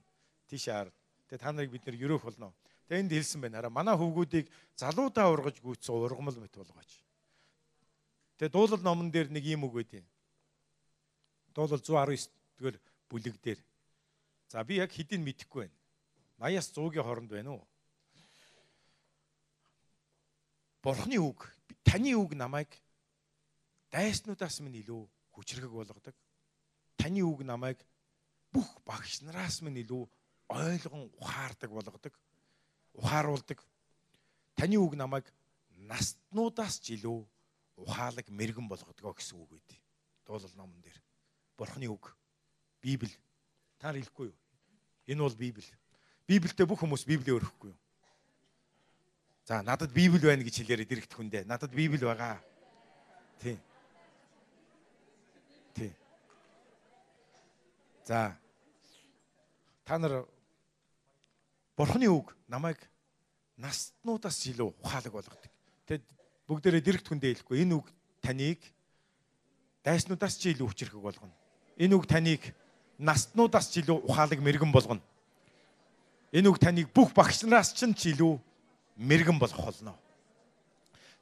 Тийшээ 0.50 0.74
хар. 0.74 0.90
Тэгээ 1.30 1.42
та 1.46 1.54
нарыг 1.54 1.72
бид 1.72 1.86
нэр 1.86 2.02
ерөөх 2.10 2.26
болно. 2.26 2.50
Тэгээ 2.90 3.06
энд 3.06 3.14
хэлсэн 3.14 3.42
байна. 3.42 3.62
Хараа 3.62 3.70
манай 3.70 3.96
хөвгүүдийг 3.96 4.50
залуудаа 4.74 5.30
ургаж 5.30 5.62
гүйцсэн 5.62 5.94
ургамал 5.94 6.42
мэт 6.42 6.58
болгооч. 6.58 6.92
Тэгээ 8.42 8.50
дуулал 8.50 8.82
номон 8.82 9.14
дээр 9.14 9.30
нэг 9.30 9.46
ийм 9.46 9.70
үг 9.70 9.78
байдیں۔ 9.78 10.06
Дуулал 11.54 11.78
119 11.78 12.34
дэх 12.58 12.82
бүлэг 13.06 13.38
дээр. 13.38 13.62
За 14.50 14.64
би 14.66 14.82
яг 14.82 14.90
хэдийг 14.90 15.22
мэдэхгүй 15.22 15.70
байна. 15.70 15.78
80-аас 16.42 16.74
100-ийн 16.74 17.06
хооронд 17.06 17.30
байна 17.30 17.52
уу? 17.54 17.68
Бурхны 20.82 21.20
үг, 21.20 21.46
таны 21.84 22.16
үг 22.16 22.34
намайг 22.34 22.72
дайснуудаас 23.92 24.64
минь 24.64 24.80
илүү 24.80 25.04
хүчрэг 25.36 25.70
болгодог. 25.70 26.16
Таны 26.96 27.22
үг 27.22 27.44
намайг 27.44 27.84
бүх 28.50 28.80
багш 28.88 29.22
нараас 29.22 29.60
минь 29.62 29.84
илүү 29.84 30.08
ойлгон 30.50 31.12
ухаардаг 31.22 31.70
болгодог. 31.70 32.14
Ухааруулдаг. 32.94 33.64
Таны 34.56 34.78
үг 34.82 34.98
намайг 34.98 35.30
настнуудаас 35.78 36.82
ч 36.82 36.98
илүү 36.98 37.24
ухаалаг 37.78 38.28
мэрэгэн 38.28 38.68
болгодгоо 38.68 39.14
гэсэн 39.14 39.38
үг 39.40 39.56
үүдээ. 39.56 39.80
Дуулал 40.26 40.56
номон 40.58 40.82
дээр. 40.82 40.98
Бурхны 41.56 41.88
үг. 41.88 42.18
Библи. 42.82 43.14
Та 43.78 43.94
нар 43.94 44.02
хэлэхгүй 44.02 44.34
юу? 44.34 44.38
Энэ 45.08 45.22
бол 45.22 45.38
Библи. 45.38 45.70
Библиэд 46.28 46.68
бүх 46.68 46.82
хүмүүс 46.82 47.06
Библийг 47.06 47.40
өрөхгүй 47.40 47.72
юу? 47.72 47.80
За 49.46 49.62
надад 49.62 49.94
Библи 49.94 50.20
байна 50.20 50.44
гэж 50.44 50.62
хэлээрэй 50.62 50.86
дэрэгт 50.86 51.14
хүндээ. 51.14 51.46
Надад 51.46 51.72
Библи 51.72 52.04
байгаа. 52.04 52.42
Тийм. 53.40 53.58
Тийм. 55.74 55.94
За 58.04 58.38
та 59.86 59.98
нар 59.98 60.28
Бурхны 61.80 62.12
үг 62.12 62.36
намайг 62.52 62.76
настнуудаас 63.56 64.36
илүү 64.52 64.76
ухаалаг 64.84 65.16
болгодог. 65.16 65.52
Тэгэд 65.88 66.04
бүгдээрээ 66.52 66.84
дэрэгт 66.84 67.08
хүндээ 67.08 67.40
хэлэхгүй. 67.40 67.64
Энэ 67.64 67.80
үг 67.80 67.88
таныг 68.20 68.60
дайснуудаас 69.88 70.36
ч 70.36 70.52
илүү 70.52 70.68
хүчрэхэг 70.68 71.00
болгоно. 71.00 71.32
Энэ 71.80 71.96
үг 71.96 72.04
таныг 72.04 72.44
настнуудаас 73.00 73.72
ч 73.72 73.80
илүү 73.80 73.96
ухаалаг 74.12 74.44
мэрэгэн 74.44 74.76
болгоно. 74.76 75.00
Энэ 76.36 76.52
үг 76.52 76.60
таныг 76.60 76.92
бүх 76.92 77.16
багш 77.16 77.48
нараас 77.48 77.72
ч 77.72 77.88
илүү 77.88 78.36
мэрэгэн 79.00 79.40
болох 79.40 79.64
болно. 79.64 79.96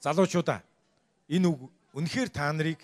Залуучуудаа 0.01 0.65
энэ 1.29 1.53
үг 1.53 1.69
үнэхээр 1.93 2.33
та 2.33 2.49
нарыг 2.49 2.81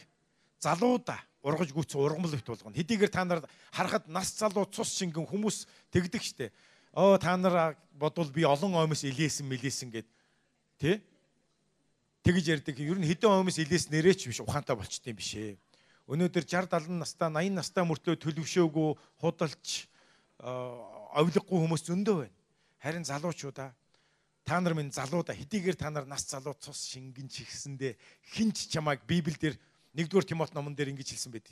залуудаа 0.62 1.26
ургаж 1.42 1.74
гүйтсэн 1.74 1.98
ургамал 1.98 2.38
бит 2.38 2.46
болгоно. 2.46 2.78
Хэдийгээр 2.78 3.10
та 3.10 3.26
нар 3.26 3.42
харахад 3.74 4.06
нас 4.06 4.30
залуу 4.38 4.70
цус 4.70 4.94
шингэн 4.94 5.26
хүмүүс 5.26 5.66
тэгдэг 5.90 6.22
штэ. 6.22 6.54
Оо 6.94 7.18
та 7.18 7.38
нар 7.38 7.76
бодвол 7.98 8.30
би 8.30 8.46
олон 8.46 8.78
оймос 8.78 9.04
илээсэн 9.04 9.50
мэлээсэн 9.50 9.90
гэд 9.90 10.08
тий? 10.78 11.02
Тэгж 12.22 12.46
ярьдаг. 12.54 12.78
Ер 12.78 13.02
нь 13.02 13.10
хэдэн 13.10 13.34
оймос 13.34 13.58
илээс 13.58 13.90
нэрээч 13.90 14.30
биш 14.30 14.40
ухаантай 14.46 14.78
болчт 14.78 15.02
юм 15.10 15.18
биш 15.18 15.34
ээ. 15.34 15.58
Өнөөдөр 16.06 16.46
60 16.46 16.70
70 16.70 17.02
настай 17.02 17.30
80 17.34 17.58
настай 17.58 17.84
мөртлөө 17.84 18.16
төлөвшөөгүй 18.22 18.90
худалч 19.26 19.90
овлоггүй 21.18 21.58
хүмүүс 21.66 21.82
зөндөө 21.90 22.16
байна. 22.22 22.38
Харин 22.78 23.10
залуучуудаа 23.10 23.74
та 24.46 24.60
нар 24.62 24.78
минь 24.78 24.94
залуудаа 24.94 25.34
хэдийгээр 25.34 25.78
та 25.80 25.90
нар 25.90 26.06
нас 26.06 26.30
залуу 26.30 26.54
цус 26.62 26.86
шингэн 26.94 27.26
чихсэндээ 27.26 27.98
хинч 28.38 28.70
чамайг 28.70 29.02
Библиэлд 29.10 29.58
1-р 29.98 30.24
Тимот 30.30 30.54
номон 30.54 30.76
дээр 30.78 30.94
ингэж 30.94 31.16
хэлсэн 31.16 31.32
байд. 31.34 31.50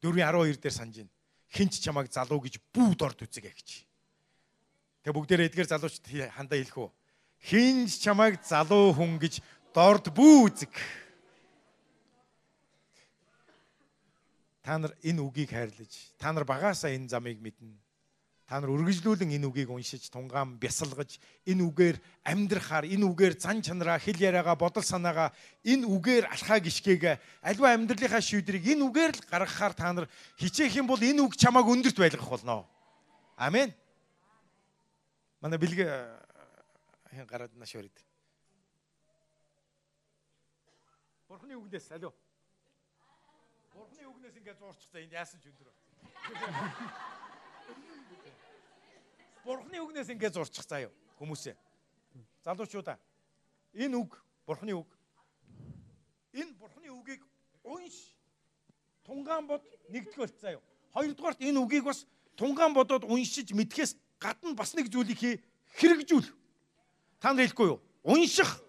4:12 0.00 0.56
дээр 0.64 0.72
санаж 0.72 0.96
байна. 1.04 1.12
Хинч 1.50 1.82
чамайг 1.82 2.08
залуу 2.08 2.40
гэж 2.40 2.62
бүгд 2.72 3.02
орд 3.02 3.20
үзэг 3.26 3.50
гэж. 3.50 3.89
Тэгээ 5.00 5.16
бүгдээрээ 5.16 5.48
эдгээр 5.48 5.70
залуучд 5.72 6.04
хандаа 6.36 6.60
хэлэх 6.60 6.76
үү? 6.76 6.90
Хинч 7.40 8.04
чамайг 8.04 8.44
залуу 8.44 8.92
хүн 8.92 9.16
гэж 9.16 9.40
дорд 9.72 10.12
бүү 10.12 10.36
үзэг. 10.52 10.74
Та 14.60 14.76
нар 14.76 14.92
энэ 15.00 15.24
үгийг 15.24 15.56
хайрлаж, 15.56 16.12
та 16.20 16.36
нар 16.36 16.44
багаасаа 16.44 16.92
энэ 16.92 17.08
замыг 17.08 17.40
мэднэ. 17.40 17.80
Та 18.44 18.60
нар 18.60 18.76
үргэлжлүүлэн 18.76 19.40
энэ 19.40 19.48
үгийг 19.48 19.72
уншиж, 19.72 20.12
тунгаан 20.12 20.60
бясалгаж, 20.60 21.16
энэ 21.48 21.64
үгээр 21.64 21.96
амьдрахаар, 22.20 22.84
энэ 22.84 23.06
үгээр 23.08 23.34
зан 23.40 23.64
чанараа, 23.64 23.96
хэл 23.96 24.20
яриагаа, 24.20 24.58
бодол 24.58 24.84
санаагаа, 24.84 25.32
энэ 25.64 25.88
үгээр 25.88 26.28
алхаа 26.28 26.60
гიშгээг 26.60 27.16
альва 27.40 27.72
амьдралынхаа 27.72 28.20
шийдрийг 28.20 28.68
энэ 28.68 28.84
үгээр 28.84 29.12
л 29.16 29.22
гаргахаар 29.32 29.72
та 29.72 29.94
нар 29.96 30.06
хичээх 30.36 30.76
юм 30.76 30.92
бол 30.92 31.00
энэ 31.00 31.24
үг 31.24 31.40
чамааг 31.40 31.64
өндөрт 31.64 31.96
байлгах 31.96 32.28
болно. 32.28 32.68
Амен. 33.38 33.72
Манай 35.40 35.56
бэлгэ 35.56 35.88
хин 37.16 37.24
гараад 37.24 37.54
наш 37.56 37.72
өрөд. 37.72 37.96
Бурхны 41.28 41.56
үгнээс 41.56 41.96
алуу. 41.96 42.12
Бурхны 43.72 44.04
үгнээс 44.04 44.36
ингээд 44.36 44.60
зуурчих 44.60 44.92
за 44.92 45.00
энд 45.00 45.16
яасан 45.16 45.40
ч 45.40 45.48
өндөр. 45.48 45.72
Бурхны 49.44 49.80
үгнээс 49.80 50.12
ингээд 50.12 50.36
зурчих 50.36 50.68
заяа 50.68 50.92
хүмүүсээ. 51.16 51.56
Залуучуудаа 52.44 53.00
энэ 53.72 53.96
үг 53.96 54.20
Бурхны 54.44 54.76
үг. 54.76 54.92
Энэ 56.36 56.52
Бурхны 56.60 56.92
үгийг 56.92 57.24
унш 57.64 58.12
тунгаан 59.08 59.48
бод 59.48 59.64
нэгдүгээрт 59.88 60.36
заяа. 60.36 60.60
Хоёрдугаарт 60.92 61.40
энэ 61.40 61.64
үгийг 61.64 61.88
бас 61.88 62.04
тунгаан 62.36 62.76
бодоод 62.76 63.08
уншиж 63.08 63.56
мэдхээс 63.56 63.96
гадна 64.20 64.54
бас 64.54 64.76
нэг 64.76 64.92
зүйлийг 64.92 65.18
хий 65.18 65.40
хэрэгжүүл. 65.80 66.28
Та 67.20 67.32
нар 67.32 67.48
хэлэхгүй 67.48 67.66
юу? 67.72 67.80
Унших, 68.04 68.60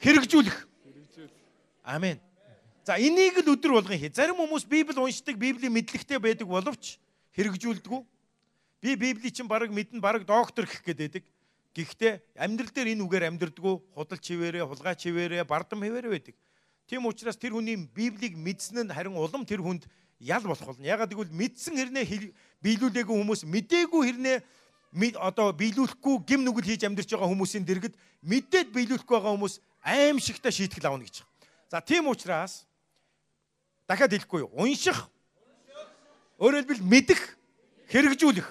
хэрэгжүүлэх. 0.00 0.66
Амен. 1.84 2.18
За 2.86 2.96
энийг 2.96 3.38
л 3.44 3.52
өдөр 3.54 3.76
болгон 3.76 3.98
хий. 3.98 4.10
Зарим 4.10 4.40
хүмүүс 4.40 4.64
Библи 4.64 4.96
уншдаг, 4.96 5.36
Библийн 5.36 5.74
мэдлэгтэй 5.74 6.18
байдаг 6.18 6.48
боловч 6.48 6.98
хэрэгжүүлдэг. 7.36 7.92
Би 8.80 8.94
Библийг 8.96 9.34
чинь 9.34 9.48
баг 9.48 9.68
мэднэ, 9.68 10.00
баг 10.00 10.24
доктор 10.24 10.64
гэх 10.64 10.82
гээд 10.82 10.98
байдаг. 10.98 11.24
Гэхдээ 11.76 12.40
амьдрал 12.40 12.72
дээр 12.72 12.96
энэ 12.96 13.04
үгээр 13.04 13.28
амьдрдгүү, 13.28 13.74
худал 13.92 14.16
чивээрээ, 14.16 14.64
хулгай 14.64 14.96
чивээрээ, 14.96 15.44
бардам 15.44 15.84
хэвээрээ 15.84 16.12
байдаг. 16.14 16.34
Тийм 16.88 17.04
учраас 17.04 17.36
тэр 17.36 17.52
хүний 17.52 17.76
Библийг 17.76 18.38
мэдсэн 18.38 18.86
нь 18.86 18.94
харин 18.94 19.18
улам 19.18 19.44
тэр 19.44 19.60
хүнд 19.60 19.84
ял 20.22 20.40
болох 20.46 20.62
болно. 20.62 20.86
Ягаад 20.86 21.12
гэвэл 21.12 21.34
мэдсэн 21.34 21.74
хэрнээ 21.76 22.32
биелүүлээгүй 22.62 23.16
хүмүүс 23.18 23.44
мдээгүй 23.44 24.02
хэрнээ 24.08 24.38
одоо 25.20 25.52
биелүүлэхгүй 25.52 26.16
гим 26.26 26.44
нүгэл 26.44 26.70
хийж 26.72 26.84
амьдарч 26.84 27.10
байгаа 27.12 27.30
хүмүүсийн 27.30 27.64
дэргэд 27.66 27.94
мэдээд 28.22 28.72
биелүүлэхгүй 28.72 29.16
байгаа 29.16 29.34
хүмүүс 29.34 29.60
аимшигтай 29.82 30.52
шийтгэл 30.52 30.88
авна 30.90 31.04
гэж. 31.04 31.22
За 31.70 31.80
тийм 31.80 32.08
учраас 32.08 32.66
дахиад 33.88 34.12
хэлэхгүй 34.12 34.46
юу? 34.46 34.50
Унших. 34.54 35.10
Өөрөөр 36.38 36.64
хэлбэл 36.64 36.84
мэдэх, 36.84 37.20
хэрэгжүүлэх. 37.88 38.48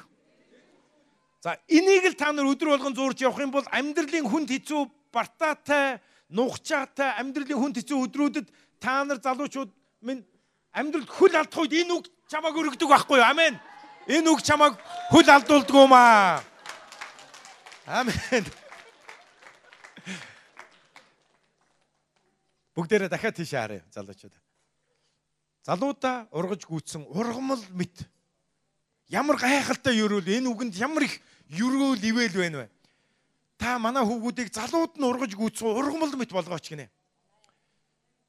За 1.46 1.60
энийг 1.70 2.10
л 2.10 2.18
та 2.18 2.34
нар 2.34 2.50
өдөр 2.50 2.74
болгон 2.74 2.96
зурж 2.98 3.22
явах 3.22 3.40
юм 3.40 3.54
бол 3.54 3.68
амьдралын 3.70 4.26
хүнд 4.26 4.50
хэцүү 4.50 4.82
бартаатай, 5.14 6.02
нухчаатай 6.34 7.22
амьдралын 7.22 7.62
хүнд 7.62 7.78
хэцүү 7.78 7.98
өдрүүдэд 8.10 8.48
та 8.82 9.06
нар 9.06 9.22
залуучууд 9.22 9.70
минь 10.02 10.26
амьдралд 10.74 11.06
хөл 11.06 11.36
алдах 11.38 11.62
үед 11.62 11.86
энэ 11.86 11.94
үг 11.94 12.10
чамааг 12.26 12.58
өргөдөг 12.58 12.90
байхгүй 12.90 13.22
юу? 13.22 13.30
Амен. 13.30 13.62
Энэ 14.08 14.30
үг 14.30 14.42
чамааг 14.46 14.78
хөл 15.10 15.30
алдуулдаг 15.30 15.74
юм 15.74 15.94
аа. 15.94 16.44
Амен. 17.86 18.46
Бүгдээрээ 22.78 23.10
дахиад 23.10 23.36
тийш 23.36 23.58
харъя 23.58 23.82
залуучууд. 23.90 24.34
Залуудаа 25.66 26.28
ургаж 26.30 26.70
гүйцсэн 26.70 27.10
ургамал 27.10 27.62
мэт. 27.74 28.06
Ямар 29.10 29.42
гайхалтай 29.42 29.98
өрөөл 30.06 30.30
энэ 30.38 30.50
үгэнд 30.54 30.78
ямар 30.78 31.10
их 31.10 31.18
ерөөл 31.50 31.98
ивэл 31.98 32.38
байна 32.38 32.58
вэ? 32.62 32.70
Та 33.58 33.80
манай 33.80 34.06
хүүгүүдийг 34.06 34.54
залууд 34.54 35.02
нь 35.02 35.08
ургаж 35.08 35.34
гүйцсэн 35.34 35.66
ургамал 35.66 36.14
мэт 36.14 36.30
болгооч 36.30 36.70
гинэ. 36.70 36.94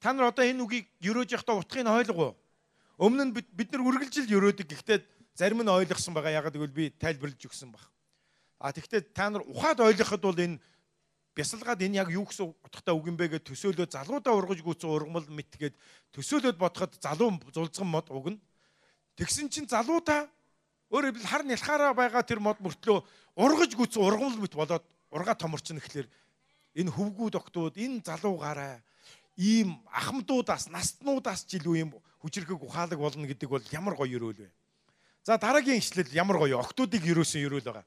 Та 0.01 0.13
нар 0.13 0.33
одоо 0.33 0.45
энэ 0.45 0.63
үгийг 0.65 0.89
ерөөж 1.05 1.37
явахдаа 1.37 1.61
утгыг 1.61 1.85
ойлгов 1.85 2.17
уу? 2.17 2.37
Өмнө 2.97 3.29
нь 3.29 3.33
бид 3.37 3.69
нар 3.73 3.85
үргэлжил 3.85 4.31
ерөөдөг 4.31 4.69
гэхдээ 4.73 5.16
зарим 5.37 5.63
нь 5.63 5.69
ойлгосон 5.69 6.17
байгаа. 6.17 6.41
Ягаад 6.41 6.57
гэвэл 6.57 6.73
би 6.73 6.91
тайлбарлаж 6.91 7.39
өгсөн 7.39 7.71
баг. 7.71 7.85
А 8.59 8.73
тэгвэл 8.73 9.05
та 9.13 9.31
нар 9.31 9.45
ухаад 9.45 9.85
ойлгоход 9.85 10.23
бол 10.25 10.41
энэ 10.41 10.59
бясалгаад 11.37 11.85
энэ 11.85 12.01
яг 12.01 12.09
юу 12.11 12.25
гэсэн 12.25 12.49
утгатай 12.65 12.97
үг 12.97 13.07
юм 13.07 13.21
бэ 13.21 13.37
гэж 13.37 13.53
төсөөлөө 13.53 13.93
залуудаа 13.93 14.33
ургаж 14.33 14.65
гүйцэн 14.65 14.89
ургамал 14.89 15.29
мэт 15.29 15.53
гээд 15.61 15.77
төсөөлөд 16.17 16.57
бодоход 16.57 16.97
залуу 16.97 17.37
зулцган 17.53 17.87
мод 17.93 18.09
угна. 18.09 18.41
Тэгсэн 19.21 19.53
чинь 19.53 19.69
залуудаа 19.69 20.33
Өөрөөр 20.87 21.19
хэлбэл 21.19 21.31
хар 21.31 21.43
нялхаараа 21.43 21.93
байгаа 21.99 22.23
тэр 22.23 22.39
мод 22.39 22.63
мөртлөө 22.63 23.03
ургаж 23.43 23.75
гүцэн 23.75 24.07
ургамал 24.07 24.39
мэт 24.39 24.55
болоод 24.55 24.85
ургаа 25.11 25.35
томорчин 25.35 25.83
гэхэлэр 25.83 26.07
энэ 26.79 26.95
хөвгүүд 26.95 27.35
октууд 27.35 27.75
энэ 27.75 28.07
залуугаараа 28.07 28.79
ийм 29.35 29.83
ахмадуудаас 29.91 30.71
настнуудаас 30.71 31.43
ч 31.43 31.59
илүү 31.59 31.75
ийм 31.83 31.91
хүчрхэг 32.23 32.63
ухаалаг 32.63 33.03
болно 33.03 33.27
гэдэг 33.27 33.51
бол 33.51 33.65
ямар 33.75 33.99
гоё 33.99 34.15
өрөөл 34.15 34.47
вэ. 34.47 34.51
За 35.27 35.39
дараагийн 35.43 35.83
ишлэл 35.83 36.07
ямар 36.15 36.39
гоё 36.39 36.63
октуудыг 36.63 37.03
юрөөсөн 37.03 37.43
өрөөл 37.51 37.67
байгаа. 37.67 37.87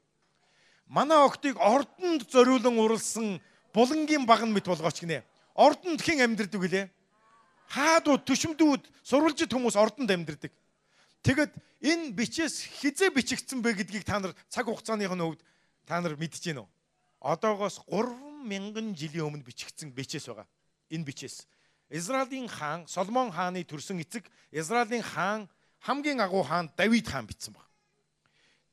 Манай 0.92 1.24
октыг 1.24 1.56
ордонд 1.56 2.28
зориулан 2.28 2.76
уралсан 2.76 3.40
булангийн 3.72 4.28
баган 4.28 4.52
мэт 4.52 4.68
болгооч 4.68 5.00
гинэ. 5.00 5.24
Ордонд 5.56 6.04
хэн 6.04 6.20
амьдэрдэг 6.20 6.60
вүлээ? 6.60 6.92
Хаадууд, 7.72 8.28
төшмдүүд, 8.28 8.84
сурвалжид 9.08 9.56
хүмүүс 9.56 9.80
ордонд 9.80 10.12
амьдэрдэг. 10.12 10.52
Тэгэд 11.24 11.56
энэ 11.80 12.12
бичээс 12.12 12.68
хизээ 12.84 13.16
бичигдсэн 13.16 13.64
бэ 13.64 13.88
гэдгийг 13.88 14.04
та 14.04 14.20
нар 14.20 14.36
цаг 14.52 14.68
хугацааных 14.68 15.16
нь 15.16 15.24
хувьд 15.24 15.40
та 15.88 16.04
нар 16.04 16.20
мэдэж 16.20 16.44
гэнэ 16.44 16.60
үү? 16.60 16.68
Одоогоос 17.24 17.88
3000 17.88 19.00
жилийн 19.00 19.32
өмнө 19.32 19.48
бичигдсэн 19.48 19.96
бичээс 19.96 20.28
байгаа. 20.28 20.48
Энэ 20.92 21.08
бичээс. 21.08 21.48
Израилийн 21.88 22.52
хаан 22.52 22.84
Соломон 22.84 23.32
хааны 23.32 23.64
төрсөн 23.64 24.04
эцэг 24.04 24.28
Израилийн 24.52 25.08
хаан 25.08 25.48
хамгийн 25.80 26.20
агуу 26.20 26.44
хаан 26.44 26.72
Давид 26.78 27.08
хаан 27.08 27.28
бичсэн 27.28 27.54
баг. 27.54 27.66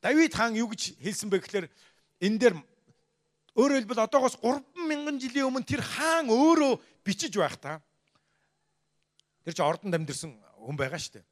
Давид 0.03 0.35
хаан 0.35 0.55
юу 0.55 0.69
гэж 0.69 0.99
хэлсэн 0.99 1.31
бэ 1.31 1.39
гэхээр 1.41 1.67
энэ 2.21 2.39
дээр 2.39 2.55
өөрөөр 3.57 3.81
хэлбэл 3.87 4.05
одоогоос 4.05 4.37
3000 4.43 5.23
жилийн 5.23 5.49
өмнө 5.49 5.65
тэр 5.65 5.81
хаан 5.81 6.29
өөрөө 6.29 6.81
бичиж 7.07 7.37
байх 7.39 7.57
та. 7.57 7.81
Тэр 9.45 9.55
чинь 9.55 9.67
ордонд 9.67 9.95
амьдэрсэн 9.95 10.33
хүн 10.67 10.77
байгаа 10.77 10.99
шүү 10.99 11.23
дээ. 11.23 11.27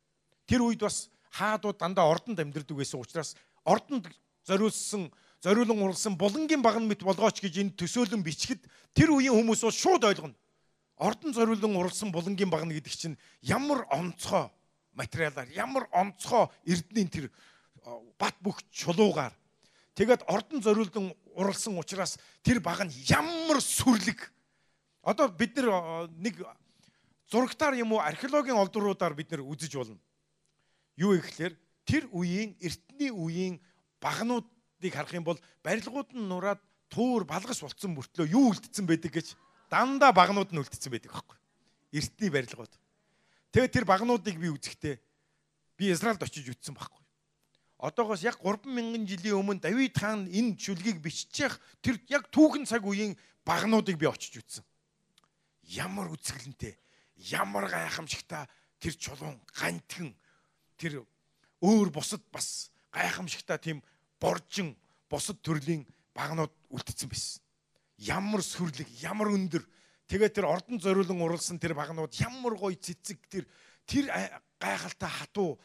Тэр 0.46 0.60
үед 0.64 0.80
бас 0.80 1.10
хаадууд 1.34 1.76
дандаа 1.76 2.08
ордонд 2.08 2.38
амьдэрдэг 2.38 2.76
байсан 2.78 3.02
учраас 3.02 3.36
ордонд 3.66 4.08
зориулсан 4.46 5.10
зориулан 5.44 5.82
уралсан 5.84 6.16
булангийн 6.16 6.62
баган 6.64 6.88
мэт 6.88 7.04
болгооч 7.04 7.44
гэж 7.44 7.60
энэ 7.60 7.76
төсөөлөн 7.76 8.24
бичгэд 8.24 8.64
тэр 8.96 9.12
үеийн 9.12 9.36
хүмүүс 9.36 9.60
шууд 9.68 10.08
ойлгоно. 10.08 10.32
Ордон 10.96 11.34
зориулан 11.36 11.76
уралсан 11.76 12.08
булангийн 12.08 12.48
баган 12.48 12.72
гэдэг 12.72 12.94
чинь 12.96 13.18
ямар 13.42 13.84
онцгой 13.92 14.48
материалаар 14.94 15.48
ямар 15.52 15.88
онцгой 15.92 16.48
эрдэнийн 16.66 17.10
тэр 17.10 17.26
бат 18.18 18.34
бөх 18.40 18.62
чулуугаар 18.70 19.34
тэгээд 19.94 20.26
ордон 20.26 20.62
зориулан 20.62 21.14
уралсан 21.34 21.78
учраас 21.78 22.18
тэр 22.42 22.60
баг 22.60 22.86
нь 22.86 22.94
ямар 23.10 23.60
сүрлэг 23.60 24.32
одоо 25.02 25.28
бид 25.28 25.56
нар 25.56 26.08
нэг 26.16 26.40
зурагтаар 27.30 27.74
юм 27.74 27.92
уу 27.92 28.00
археологийн 28.00 28.56
олдруудаар 28.56 29.14
бид 29.14 29.30
нар 29.30 29.42
үзэж 29.42 29.76
болно 29.76 29.98
юу 30.96 31.18
ихлээр 31.18 31.54
тэр 31.84 32.08
үеийн 32.10 32.56
эртний 32.60 33.10
үеийн 33.10 33.60
багнуудыг 34.00 34.92
харах 34.94 35.14
юм 35.14 35.24
бол 35.24 35.40
барилгууд 35.62 36.14
нь 36.14 36.28
нураад 36.28 36.60
туур 36.88 37.24
балгас 37.24 37.60
болцсон 37.60 37.94
мөртлөө 37.94 38.30
юу 38.30 38.52
үлдсэн 38.52 38.86
байдаг 38.86 39.12
гэж 39.12 39.34
дандаа 39.70 40.12
багнууд 40.12 40.52
нь 40.52 40.60
үлдсэн 40.62 40.92
байдаг 40.92 41.12
байхгүй. 41.12 41.38
Эртний 41.92 42.30
барилгууд. 42.30 42.72
Тэгээд 43.54 43.70
тэр 43.70 43.86
багнуудыг 43.86 44.34
би 44.34 44.50
үзэхдээ 44.50 44.98
би 45.78 45.94
Израильд 45.94 46.26
очиж 46.26 46.50
үтсэн 46.50 46.74
байхгүй. 46.74 47.02
Одоогоос 47.78 48.26
яг 48.26 48.42
3000 48.42 49.06
жилийн 49.06 49.38
өмнө 49.38 49.62
Давид 49.62 49.94
хаан 49.94 50.26
энэ 50.26 50.58
шүлгийг 50.58 50.98
биччих 50.98 51.54
тэр 51.78 52.02
яг 52.10 52.34
түүхэн 52.34 52.66
цаг 52.66 52.82
үеийн 52.82 53.14
багнуудыг 53.46 53.94
би 53.94 54.10
очиж 54.10 54.42
үтсэн. 54.42 54.66
Ямар 55.70 56.10
үзэсгэлэнтэй, 56.10 56.74
ямар 57.30 57.70
гайхамшигтай 57.70 58.50
тэр 58.82 58.94
чулуун 58.98 59.38
гантхэн 59.54 60.10
тэр 60.74 61.06
өөр 61.62 61.94
бусад 61.94 62.26
бас 62.34 62.74
гайхамшигтай 62.90 63.62
тийм 63.62 63.78
боржин 64.18 64.74
бусад 65.06 65.38
төрлийн 65.46 65.86
багнууд 66.10 66.50
үлдсэн 66.74 67.06
байсан. 67.06 67.38
Ямар 68.02 68.42
сүрлэг, 68.42 68.90
ямар 68.98 69.30
өндөр. 69.30 69.62
Тэгээ 70.08 70.30
тэр 70.30 70.46
ордон 70.48 70.78
зориулан 70.80 71.20
уралсан 71.20 71.56
тэр 71.56 71.72
багнууд 71.72 72.12
ямар 72.20 72.54
гоё 72.60 72.76
цэцэг 72.76 73.18
тэр 73.28 73.44
тэр 73.88 74.08
гайхалтай 74.60 75.08
хатуу 75.08 75.60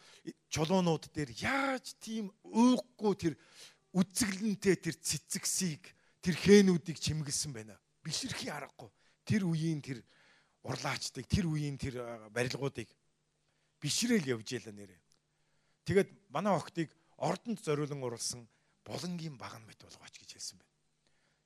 чулуунууд 0.48 1.12
дээр 1.12 1.32
яаж 1.40 1.96
тийм 2.00 2.32
өөхгүй 2.44 3.14
тэр 3.20 3.34
үцэглэнтэй 3.96 4.76
тэр 4.80 4.96
цэцэгсийг 4.96 5.84
тэр 6.24 6.36
хээнүүдийг 6.36 7.00
чимгэлсэн 7.00 7.52
байна. 7.52 7.76
Бишэрхийн 8.04 8.56
аргагүй. 8.56 8.92
Тэр 9.28 9.44
үеийн 9.48 9.82
тэр 9.84 10.04
урлаачдыг, 10.64 11.28
тэр 11.28 11.48
үеийн 11.48 11.80
тэр 11.80 12.00
барилгуудыг 12.32 12.88
бишрээл 13.80 14.40
явж 14.40 14.48
ялаа 14.60 14.76
нэрэ. 14.76 14.96
Тэгээд 15.88 16.10
манай 16.30 16.54
охтыг 16.54 16.92
ордонд 17.18 17.64
зориулан 17.64 18.04
уралсан 18.04 18.48
булангийн 18.84 19.40
баган 19.40 19.64
мэт 19.66 19.80
болгооч. 19.84 20.29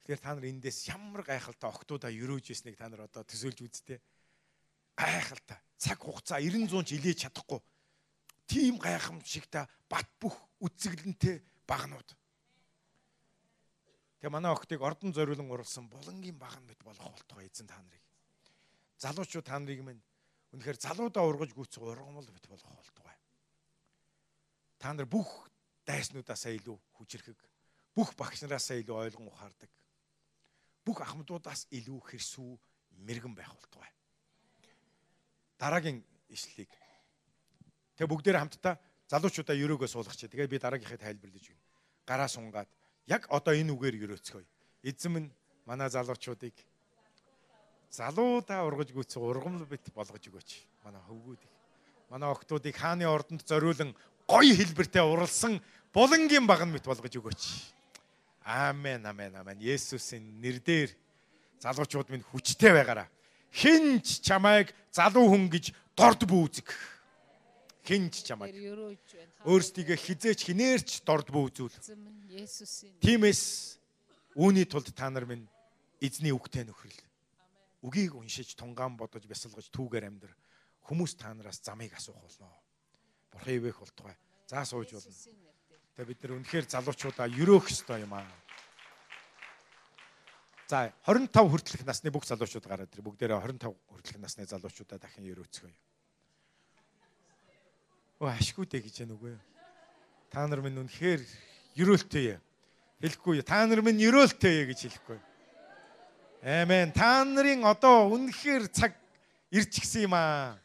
Тэгэхээр 0.04 0.20
та 0.20 0.36
нар 0.36 0.46
эндээс 0.52 0.92
ямар 0.92 1.24
гайхалтай 1.24 1.70
октоудаа 1.72 2.12
өрөөж 2.12 2.52
ирснийг 2.52 2.76
та 2.76 2.92
нар 2.92 3.08
одоо 3.08 3.24
төсөөлж 3.24 3.64
үзтээ. 3.64 4.00
Гайхалтай. 5.00 5.58
Цаг 5.80 6.04
хугацаа 6.04 6.44
900 6.44 6.84
ч 6.84 7.00
илээж 7.00 7.20
чадахгүй. 7.24 7.64
Тийм 8.48 8.76
гайхамшигтай 8.84 9.64
бат 9.88 10.08
бүх 10.20 10.36
үцэглэнтэй 10.60 11.40
багнууд. 11.64 12.10
Тэгээ 14.20 14.32
манай 14.32 14.52
охтыг 14.52 14.84
ордон 14.84 15.16
зориулан 15.16 15.48
уралсан 15.48 15.88
булангийн 15.88 16.36
баган 16.36 16.68
мэт 16.68 16.84
болгох 16.84 17.16
болтгоо 17.16 17.44
эзэн 17.48 17.72
та 17.72 17.80
нарыг. 17.80 18.04
Залуучууд 19.00 19.48
та 19.48 19.60
нарыг 19.60 19.88
минь 19.88 20.04
үнэхээр 20.52 20.84
залуудаа 20.84 21.24
ургаж 21.24 21.56
гүйцэх 21.56 21.80
ургамал 21.80 22.28
бит 22.28 22.48
болгох 22.52 22.76
болтгоо. 22.76 23.12
Та 24.84 24.92
нар 24.92 25.08
бүх 25.08 25.48
дайснуудаасаа 25.88 26.52
илүү 26.60 26.76
хүчрхэг, 27.00 27.40
бүх 27.96 28.12
багш 28.20 28.44
нараасаа 28.44 28.84
илүү 28.84 28.96
ойлгон 29.00 29.32
ухаардаг. 29.32 29.72
Бүх 30.84 31.02
ахмадуудаас 31.02 31.68
илүү 31.72 32.00
хэрсүү 32.12 32.52
мэрэгэн 33.08 33.34
байх 33.36 33.52
болтугай. 33.56 33.92
Дараагийн 35.58 36.04
ишлэлийг 36.30 36.72
Тэгээ 37.94 38.10
бүгдээр 38.10 38.38
хамтдаа 38.42 38.76
залуучуудаа 39.06 39.54
ерөөгөө 39.54 39.90
суулгачих. 39.90 40.34
Тэгээ 40.34 40.50
би 40.50 40.58
дараагийнхаа 40.58 40.98
тайлбарлаж 40.98 41.46
өгнө. 41.46 41.64
Гараа 42.10 42.28
сунгаад 42.28 42.70
яг 43.06 43.30
одоо 43.30 43.54
энэ 43.54 43.70
үгээр 43.70 44.02
ерөөцгөөе. 44.10 44.46
Эзэн 44.82 45.12
минь 45.14 45.30
манай 45.70 45.94
залуучуудыг 45.94 46.58
залуудаа 47.94 48.66
ургаж 48.66 48.90
гүйцэх 48.90 49.22
ургамал 49.22 49.70
бит 49.70 49.86
болгож 49.94 50.26
өгөөч. 50.26 50.50
Манай 50.82 51.02
хөвгүүдийг. 51.06 51.54
Манай 52.10 52.34
охтуудыг 52.34 52.74
хааны 52.74 53.06
ордонд 53.06 53.46
зориулан 53.46 53.94
гоё 54.26 54.54
хэлбэртэй 54.58 55.06
уралсан 55.06 55.62
булангийн 55.94 56.50
баган 56.50 56.74
мэт 56.74 56.90
болгож 56.90 57.14
өгөөч. 57.14 57.42
Аамен, 58.44 59.06
аамен, 59.06 59.36
аамен. 59.36 59.60
Есүсийн 59.60 60.24
нэрээр 60.44 60.92
залуучууд 61.64 62.12
минь 62.12 62.26
хүчтэй 62.28 62.76
байгаараа. 62.76 63.08
Хинч 63.56 64.20
чамайг 64.20 64.76
залуу 64.92 65.32
хүн 65.32 65.48
гэж 65.48 65.72
дорд 65.96 66.28
бүүзэг. 66.28 66.68
Хинч 67.88 68.24
чамайг. 68.28 68.52
Өөрсдийгөө 69.48 69.96
хизээч 69.96 70.40
хинээрч 70.44 71.08
дорд 71.08 71.32
бүүзүүл. 71.32 71.72
Тимээс 73.00 73.44
үүний 74.36 74.68
тулд 74.68 74.92
та 74.92 75.08
нар 75.08 75.24
минь 75.24 75.48
эзний 76.04 76.36
үгтэй 76.36 76.68
нөхрөл. 76.68 77.00
Үгийг 77.84 78.16
уншиж 78.16 78.56
тунгаан 78.60 79.00
бодож 79.00 79.24
бясалгаж 79.28 79.72
түүгээр 79.72 80.08
амьдр. 80.08 80.32
Хүмүүс 80.84 81.16
та 81.16 81.32
нараас 81.32 81.64
замыг 81.64 81.96
асуух 81.96 82.20
болно. 82.20 82.52
Бурхан 83.32 83.56
ивэх 83.56 83.80
болтугай. 83.80 84.16
За 84.48 84.64
сууж 84.68 84.92
болно. 84.92 85.53
Тэгээ 85.94 86.10
бид 86.10 86.22
нар 86.26 86.34
үнэхээр 86.42 86.66
залуучуудаа 86.74 87.30
өрөөх 87.30 87.70
ёстой 87.70 88.02
юм 88.02 88.18
аа. 88.18 88.26
За 90.66 90.90
25 91.06 91.30
хүртэлх 91.30 91.86
насны 91.86 92.10
бүх 92.10 92.26
залуучууд 92.26 92.66
гараад 92.66 92.90
ирээ. 92.90 93.06
Бүгдээрээ 93.06 93.38
25 93.38 93.78
хүртэлх 93.94 94.18
насны 94.18 94.50
залуучуудаа 94.50 94.98
дахин 94.98 95.30
өрөөцгөөе. 95.30 95.78
Өө 98.26 98.30
ашгүй 98.34 98.66
дээ 98.66 98.82
гэж 98.90 99.06
яана 99.06 99.14
үгүй. 99.14 99.38
Та 100.34 100.50
нар 100.50 100.66
минь 100.66 100.82
үнэхээр 100.82 101.22
өрөөлтэй. 101.78 102.42
Хэлэхгүй. 102.98 103.46
Та 103.46 103.62
нар 103.70 103.86
минь 103.86 104.02
өрөөлтэй 104.02 104.66
гэж 104.74 104.80
хэлэхгүй. 104.90 105.20
Амен. 106.42 106.90
Та 106.90 107.22
нарын 107.22 107.70
одоо 107.70 108.10
үнэхээр 108.18 108.66
цаг 108.74 108.98
ирч 109.54 109.78
гисэн 109.78 110.10
юм 110.10 110.18
аа. 110.18 110.58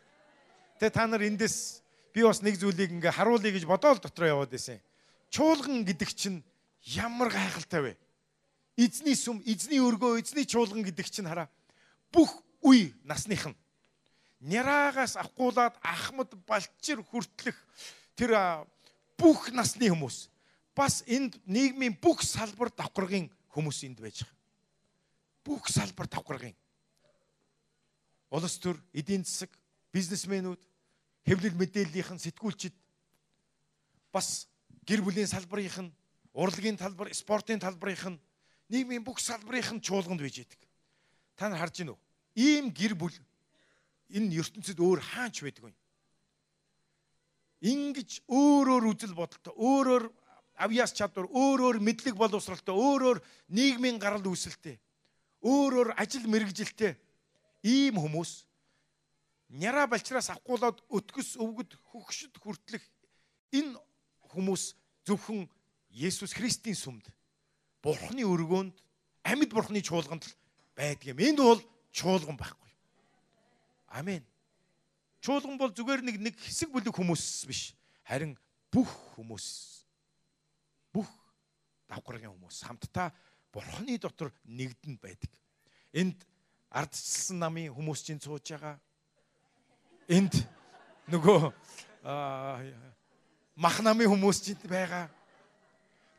Тэгээ 0.80 0.96
та 0.96 1.04
нар 1.04 1.20
эндээс 1.20 1.84
би 2.16 2.24
бас 2.24 2.40
нэг 2.40 2.56
зүйлийг 2.56 2.96
ингээ 2.96 3.12
харуулъя 3.12 3.52
гэж 3.52 3.68
бодоол 3.68 4.00
дотроо 4.00 4.40
яваад 4.40 4.56
байсан. 4.56 4.80
Чуулган 5.30 5.84
гэдэг 5.84 6.10
чинь 6.14 6.44
ямар 6.82 7.30
гайхалтай 7.32 7.82
вэ? 7.82 7.92
Эзний 8.76 9.16
сүм, 9.18 9.42
эзний 9.44 9.82
өргөө, 9.82 10.22
эзний 10.22 10.46
чуулган 10.46 10.82
гэдэг 10.82 11.10
чинь 11.10 11.28
хараа. 11.28 11.50
Бүх 12.12 12.42
үе 12.62 12.94
насных 13.04 13.46
нь 13.46 13.56
няраагаас 14.40 15.16
авахгуулаад 15.18 15.74
ахмад 15.82 16.30
балчир 16.46 17.02
хүртлэх 17.02 17.58
тэр 18.14 18.64
бүх 19.18 19.50
насны 19.50 19.90
хүмүүс 19.90 20.30
бас 20.78 21.02
энд 21.10 21.34
нийгмийн 21.44 21.98
бүх 21.98 22.22
салбар 22.22 22.70
давхаргын 22.70 23.26
хүмүүс 23.50 23.82
энд 23.82 23.98
байж 23.98 24.22
байгаа. 24.22 24.38
Бүх 25.42 25.66
салбар 25.66 26.06
давхаргын 26.06 26.54
улс 28.30 28.58
төр, 28.60 28.76
эдийн 28.92 29.24
засаг, 29.24 29.50
бизнесмэнүүд, 29.92 30.60
хэвлэл 31.24 31.56
мэдээллийнхэн 31.56 32.20
сэтгүүлчид 32.20 32.74
бас 34.12 34.46
гэр 34.88 35.04
бүлийн 35.04 35.28
салбарынх 35.28 35.76
нь 35.84 35.92
урлагийн 36.32 36.80
талбар, 36.80 37.12
спортын 37.12 37.60
талбарынх 37.60 38.16
нь 38.16 38.20
нийгмийн 38.72 39.04
бүх 39.04 39.20
салбарынх 39.20 39.76
нь 39.76 39.84
чуулганд 39.84 40.24
байж 40.24 40.40
идэг. 40.40 40.60
Та 41.36 41.52
нар 41.52 41.60
харж 41.60 41.84
гинөө. 41.84 41.98
Ийм 42.40 42.72
гэр 42.72 42.96
бүл 42.96 43.12
энэ 44.08 44.40
ертөнцид 44.40 44.80
өөр 44.80 45.00
хаач 45.04 45.44
байдаг 45.44 45.68
вэ? 45.68 45.72
Ингиж 47.68 48.24
өөрөөр 48.32 48.84
үзэл 48.88 49.12
бодолтой, 49.12 49.52
өөрөөр 49.52 50.04
авьяас 50.56 50.96
чадвар, 50.96 51.28
өөрөөр 51.28 51.84
мэдлэг 51.84 52.16
боловсралтай, 52.16 52.72
өөрөөр 52.72 53.18
нийгмийн 53.50 53.98
гарал 53.98 54.24
үүсэлтэй, 54.24 54.78
өөрөөр 55.42 55.98
ажил 55.98 56.24
мэрэгжилтэй 56.30 56.96
ийм 57.66 57.98
хүмүүс 57.98 58.48
Няра 59.48 59.86
балчраас 59.88 60.28
авахгуулаад 60.28 60.82
өтгөс 60.92 61.40
өвгөд 61.40 61.72
хөгшөд 61.88 62.36
хүртлэх 62.36 62.84
энэ 63.56 63.80
хүмүүс 64.28 64.76
зөвхөн 65.08 65.48
Есүс 65.88 66.36
Христийн 66.36 66.76
сүмд 66.76 67.08
Бурхны 67.80 68.26
өргөөнд 68.28 68.76
амьд 69.24 69.50
Бурхны 69.52 69.80
чуулганд 69.80 70.28
байдаг 70.76 71.08
юм. 71.08 71.18
Энд 71.18 71.40
бол 71.40 71.62
чуулган 71.92 72.36
байхгүй. 72.36 72.70
Амен. 73.88 74.22
Чуулган 75.24 75.56
бол 75.56 75.72
зүгээр 75.72 76.04
нэг 76.04 76.16
нэг 76.20 76.34
хэсэг 76.36 76.68
бүлэг 76.68 76.92
хүмүүс 76.92 77.48
биш. 77.48 77.72
Харин 78.04 78.36
бүх 78.68 78.90
хүмүүс 79.16 79.46
бүх 80.92 81.08
давхаргийн 81.88 82.36
хүмүүс 82.36 82.68
хамтдаа 82.68 83.10
Бурхны 83.48 83.96
дотор 83.96 84.28
нэгдэн 84.44 85.00
байдаг. 85.00 85.32
Энд 85.96 86.20
ардчилсан 86.68 87.40
намын 87.40 87.72
хүмүүс 87.72 88.04
чинь 88.04 88.20
сууж 88.20 88.44
байгаа 88.52 88.76
энд 90.08 90.34
нөгөө 91.12 91.52
мах 93.58 93.82
намын 93.82 94.06
хүмүүс 94.06 94.38
ч 94.38 94.54
байгаа. 94.70 95.10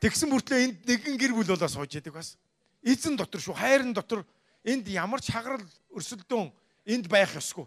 Тэгсэн 0.04 0.28
мөртлөө 0.28 0.60
энд 0.60 0.78
нэгэн 0.84 1.15
гэр 1.15 1.32
бүл 1.32 1.56
болоо 1.56 1.71
сууж 1.71 1.95
яадаг 1.95 2.19
бас. 2.19 2.36
Эзэн 2.84 3.15
дотор 3.15 3.39
шүү, 3.39 3.56
хайрын 3.56 3.95
дотор 3.95 4.28
энд 4.67 4.88
ямар 4.91 5.23
ч 5.23 5.32
хагарал 5.32 5.63
өрсөлдөөн 5.95 6.52
энд 6.84 7.08
байх 7.08 7.32
ёсгүй. 7.39 7.63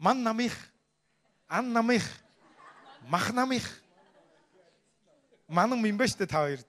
Ман 0.00 0.24
намих, 0.24 0.56
ан 1.48 1.72
намих, 1.72 2.04
мах 3.08 3.32
намих. 3.32 3.64
Манан 5.48 5.84
юм 5.84 5.96
ба 5.96 6.08
штэ 6.08 6.26
та 6.26 6.42
хоёрд. 6.42 6.66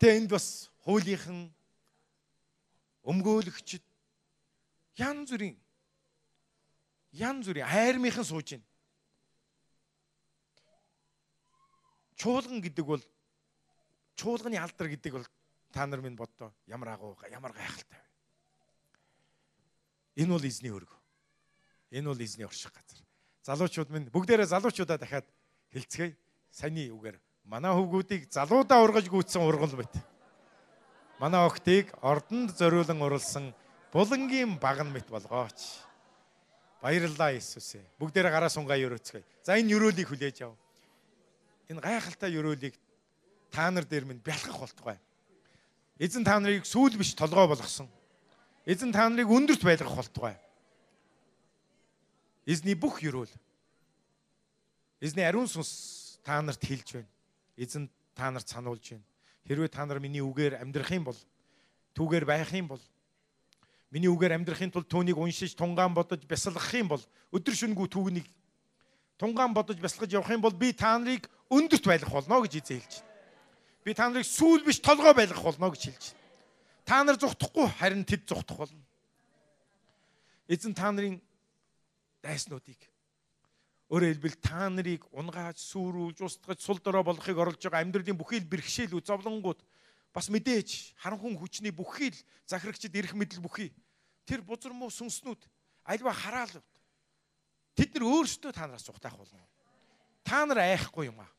Тэ 0.00 0.16
энд 0.16 0.32
бас 0.32 0.72
хуулийнхан 0.82 1.52
өмгөөлөгчд 3.04 3.84
Ян 4.98 5.22
зүрийн 5.22 5.54
ян 7.12 7.42
зүрийн 7.42 7.66
айрмынхан 7.66 8.24
сууж 8.24 8.52
байна. 8.52 8.64
Чуулган 12.18 12.60
гэдэг 12.60 12.84
бол 12.84 13.02
чуулганы 14.18 14.58
алдар 14.58 14.88
гэдэг 14.88 15.12
бол 15.12 15.26
та 15.72 15.86
нар 15.86 16.00
минь 16.00 16.16
боддоо 16.16 16.52
ямар 16.66 16.88
агуу 16.88 17.16
ямар 17.30 17.52
гайхалтай 17.52 17.98
вэ. 17.98 18.08
Энэ 20.24 20.32
бол 20.34 20.44
эзний 20.44 20.74
өргө. 20.74 20.96
Энэ 21.90 22.08
бол 22.10 22.20
эзний 22.20 22.44
орших 22.44 22.72
газар. 22.72 22.98
Залуучууд 23.46 23.90
минь 23.90 24.10
бүгдээрээ 24.10 24.50
залуучуудаа 24.50 24.98
дахиад 24.98 25.26
хэлцгээе. 25.72 26.16
Саяны 26.50 26.90
үгээр 26.90 27.20
манай 27.44 27.72
хөвгүүдийг 27.72 28.32
залуудаа 28.32 28.82
ургаж 28.82 29.06
гүйцсэн 29.08 29.46
ургал 29.46 29.78
байт. 29.78 29.94
Манай 31.20 31.46
охтыг 31.46 31.94
ордонд 32.02 32.56
зориулан 32.58 33.02
урлсан 33.02 33.54
булангийн 33.92 34.58
баган 34.58 34.90
мэт 34.92 35.08
болгооч. 35.08 35.87
Баярлалаа 36.82 37.34
Иесусээ. 37.34 37.82
Бүгдээрээ 37.98 38.32
гараа 38.32 38.50
сунгаа 38.50 38.78
өрөөцгöö. 38.78 39.22
За 39.42 39.58
энэ 39.58 39.74
өрөөлийг 39.74 40.08
хүлээж 40.08 40.46
ав. 40.46 40.54
Энэ 41.66 41.82
гайхалтай 41.82 42.30
өрөөлийг 42.38 42.74
та 43.50 43.70
нар 43.70 43.82
дээр 43.82 44.06
минь 44.06 44.22
бялхах 44.22 44.62
болтугай. 44.62 44.98
Эзэн 45.98 46.22
та 46.22 46.38
нарыг 46.38 46.62
сүүл 46.62 46.94
биш 46.94 47.18
толгой 47.18 47.50
болгосон. 47.50 47.90
Эзэн 48.62 48.94
та 48.94 49.10
нарыг 49.10 49.26
өндөрт 49.26 49.66
байлгах 49.66 49.98
болтугай. 49.98 50.38
Эзний 52.46 52.78
бүх 52.78 53.02
өрөөл. 53.02 53.32
Эзний 55.02 55.26
ариун 55.26 55.50
сүнс 55.50 56.22
та 56.22 56.38
нарт 56.38 56.62
хэлж 56.62 57.02
байна. 57.02 57.10
Эзэн 57.58 57.90
та 58.14 58.30
нарт 58.30 58.46
сануулж 58.46 58.94
байна. 58.94 59.04
Хэрвээ 59.50 59.68
та 59.74 59.82
нар 59.82 59.98
миний 59.98 60.22
үгээр 60.22 60.62
амьдрах 60.62 60.94
юм 60.94 61.10
бол 61.10 61.18
түүгээр 61.98 62.24
байх 62.24 62.54
юм 62.54 62.70
бол 62.70 62.82
Миний 63.90 64.10
үгээр 64.12 64.36
амьдрахын 64.36 64.72
тулд 64.72 64.88
түүнийг 64.92 65.16
уншиж 65.16 65.56
тунгаан 65.56 65.96
бодож 65.96 66.20
бясалгах 66.28 66.68
юм 66.76 66.92
бол 66.92 67.02
өдөр 67.32 67.54
шөнөгүй 67.56 67.88
түүнийг 67.88 68.28
тунгаан 69.16 69.56
бодож 69.56 69.80
бясалгаж 69.80 70.12
явах 70.12 70.28
юм 70.28 70.44
бол 70.44 70.52
би 70.52 70.76
та 70.76 70.98
нарыг 71.00 71.24
өндөрт 71.48 71.88
байлгах 71.88 72.12
болно 72.12 72.44
гэж 72.44 72.60
эзэн 72.60 72.84
хэлж 72.84 72.94
байна. 73.00 73.08
Би 73.84 73.94
та 73.96 74.08
нарыг 74.12 74.28
сүүл 74.28 74.60
биш 74.68 74.84
толгой 74.84 75.16
байлгах 75.16 75.40
болно 75.40 75.72
гэж 75.72 75.82
хэлж 75.88 76.04
байна. 76.12 76.18
Та 76.84 77.04
нар 77.04 77.16
зүхтахгүй 77.16 77.66
харин 77.80 78.04
тэд 78.04 78.28
зүхтах 78.28 78.60
болно. 78.60 78.84
Эзэн 80.52 80.76
та 80.76 80.92
нарын 80.92 81.16
дайснуудыг 82.20 82.76
өөрөөр 83.88 84.12
хэлбэл 84.20 84.36
та 84.44 84.68
нарыг 84.68 85.08
унгааж, 85.16 85.56
сүрүүлж, 85.64 86.20
устгаж, 86.20 86.60
сул 86.60 86.76
дорой 86.84 87.00
болохыг 87.08 87.40
оролж 87.40 87.56
байгаа 87.56 87.80
амьдралын 87.80 88.20
бүхий 88.20 88.44
л 88.44 88.48
бэрхшээл 88.52 89.00
үе 89.00 89.04
зовлонгууд 89.04 89.64
бас 90.12 90.28
мэдээж 90.32 90.94
харанхуй 90.98 91.36
хүчний 91.36 91.72
бүхий 91.72 92.10
л 92.10 92.18
захирагчд 92.48 92.94
ирэх 92.94 93.14
мэдл 93.14 93.40
бүхий 93.44 93.72
тэр 94.24 94.42
бузар 94.42 94.72
муу 94.72 94.90
сүнснүүд 94.92 95.44
альва 95.84 96.12
хараал 96.12 96.52
тэд 97.76 97.96
нар 97.96 98.04
өөрсдөө 98.08 98.52
та 98.52 98.66
нараас 98.66 98.84
зүхтаах 98.84 99.16
болно. 99.16 99.40
Та 100.24 100.44
нар 100.44 100.60
айхгүй 100.60 101.08
юм 101.08 101.20
аа. 101.20 101.30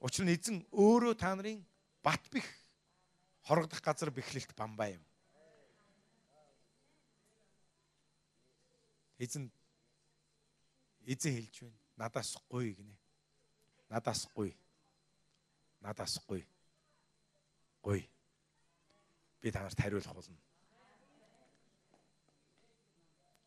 Учир 0.00 0.26
нь 0.26 0.34
эзэн 0.34 0.64
өөрөө 0.72 1.14
та 1.14 1.34
нарын 1.36 1.62
бат 2.02 2.22
бих 2.32 2.46
хорогдох 3.46 3.82
газар 3.82 4.10
бэхлэлт 4.10 4.54
бамбай 4.56 4.98
юм. 4.98 5.04
Эзэн 9.18 9.50
эзэн 11.06 11.32
хэлж 11.36 11.56
байна. 11.62 11.78
Надаас 11.96 12.36
гуй 12.50 12.74
гинэ. 12.74 12.96
Надаас 13.88 14.26
гуй. 14.34 14.56
Надаас 15.80 16.18
гуй. 16.26 16.46
Гуй. 17.86 18.10
Би 19.40 19.52
танарт 19.52 19.78
хариулах 19.78 20.12
болно. 20.12 20.34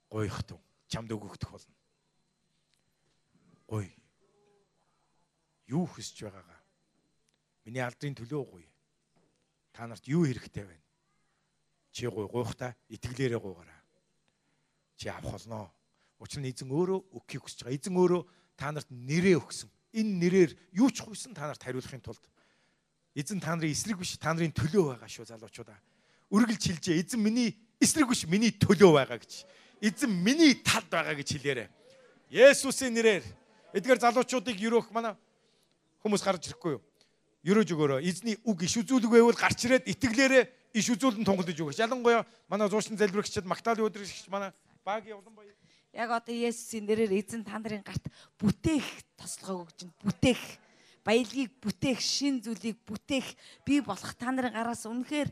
Гуйх 0.10 0.44
тун. 0.48 0.62
Чамд 0.88 1.12
өгөгдөх 1.12 1.52
болно. 1.52 1.76
Гуй. 3.68 3.92
Юу 5.68 5.84
хүсэж 5.92 6.24
байгаагаа. 6.24 6.56
Миний 7.68 7.84
алдрын 7.84 8.16
төлөө 8.16 8.44
гуй. 8.48 8.64
Та 9.76 9.92
нарт 9.92 10.08
юу 10.08 10.24
хэрэгтэй 10.24 10.64
байна? 10.64 10.88
Чи 11.92 12.08
гуй 12.08 12.32
гуйхтаа 12.32 12.80
итгэлээрээ 12.88 13.44
гуйгараа. 13.44 13.84
Чи 14.96 15.12
авах 15.12 15.36
болноо. 15.36 15.68
Учир 16.24 16.40
нь 16.40 16.48
эзэн 16.48 16.72
өөрөө 16.72 17.12
өгөхийг 17.12 17.44
хүсэж 17.44 17.68
байгаа. 17.68 17.76
Эзэн 17.76 18.00
өөрөө 18.00 18.24
та 18.56 18.72
нарт 18.72 18.88
нэрээ 18.88 19.36
өгсөн. 19.36 19.68
Энэ 20.00 20.16
нэрээр 20.16 20.52
юу 20.80 20.88
ч 20.96 21.04
гуйсан 21.04 21.36
та 21.36 21.52
нарт 21.52 21.60
хариулахын 21.60 22.00
тулд 22.00 22.24
эзэн 23.20 23.44
та 23.44 23.56
нарын 23.56 23.76
эсрэг 23.76 24.00
биш 24.00 24.16
та 24.16 24.32
нарын 24.32 24.56
төлөө 24.56 24.96
байгаа 24.96 25.10
шүү 25.12 25.28
залуучуудаа. 25.28 25.76
Үргэлж 26.32 26.64
хэлжээ. 26.64 27.04
Эзэн 27.04 27.20
миний 27.20 27.60
эсрэг 27.84 28.08
биш 28.08 28.24
миний 28.24 28.56
төлөө 28.56 28.92
байгаа 28.96 29.20
гэж. 29.20 29.44
Эзэн 29.84 30.12
миний 30.24 30.56
талд 30.64 30.88
байгаа 30.88 31.20
гэж 31.20 31.36
хэлээрэ. 31.36 31.68
Есүсийн 32.32 32.96
нэрээр 32.96 33.24
эдгээр 33.76 34.00
залуучуудыг 34.00 34.56
юрөөх 34.56 34.96
манай 34.96 35.20
хүмүүс 36.00 36.24
гарч 36.24 36.48
ирэхгүй 36.48 36.80
юу? 36.80 36.84
Юрөөж 37.44 37.70
өгөөрөө. 37.76 38.00
Эзний 38.08 38.40
үг 38.48 38.64
иш 38.64 38.80
үзүүлэг 38.80 39.12
байвал 39.12 39.36
гарч 39.36 39.68
ирээд 39.68 39.88
итгэлээрээ 39.92 40.44
иш 40.76 40.88
үзүүлэн 40.94 41.26
тунгалж 41.26 41.56
өгөөч. 41.56 41.80
Ялангуяа 41.80 42.28
манай 42.48 42.68
зуушин 42.70 43.00
залбирагчид 43.00 43.48
Магдали 43.48 43.84
өдрөгч 43.84 44.28
манай 44.30 44.52
багийн 44.84 45.18
улан 45.18 45.34
баяр 45.36 45.56
Яг 45.94 46.12
одоо 46.14 46.36
Есүсийн 46.36 46.86
нэрээр 46.86 47.18
эзэн 47.18 47.42
та 47.42 47.58
нарын 47.58 47.82
гарт 47.82 48.06
бүтээх 48.38 48.86
тослогоо 49.18 49.66
өгч 49.66 49.90
байна. 49.90 49.98
Бүтээх 50.06 50.42
баялагийг 51.10 51.58
бүтээх, 51.58 51.98
шин 51.98 52.38
зүйлийг 52.38 52.78
бүтээх, 52.86 53.26
бий 53.66 53.82
болох 53.82 54.14
та 54.14 54.30
нарын 54.30 54.54
гараас 54.54 54.86
үнэхээр 54.86 55.30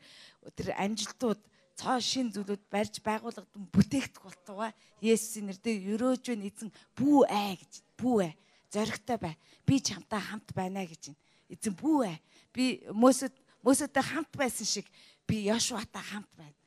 тэр 0.57 0.73
амжилтууд 0.73 1.37
цоо 1.77 2.01
шин 2.01 2.33
зүйлүүд 2.33 2.65
барьж 2.73 2.97
байгуулагдсан 3.05 3.69
бүтээгдэх 3.69 4.25
болтугай 4.25 4.73
Есүсийн 5.05 5.53
нэрээр 5.53 5.93
өрөөж 5.93 6.23
байна 6.33 6.49
эзэн 6.49 6.73
бүү 6.97 7.19
ээ 7.29 7.53
гэж 7.61 7.73
бүү 8.01 8.17
ээ 8.25 8.33
зоригтой 8.73 9.17
бай. 9.21 9.35
Би 9.61 9.77
чамтай 9.77 10.17
хамт 10.17 10.49
байна 10.57 10.81
гэж. 10.81 11.13
Эзэн 11.53 11.77
бүү 11.77 12.09
ээ. 12.09 12.17
Би 12.49 12.65
Мөсөд 12.89 13.37
Мөсөдтэй 13.61 14.01
хамт 14.01 14.33
байсан 14.33 14.65
шиг 14.65 14.89
би 15.29 15.45
Йошуатай 15.45 16.01
хамт 16.01 16.33
байна 16.33 16.57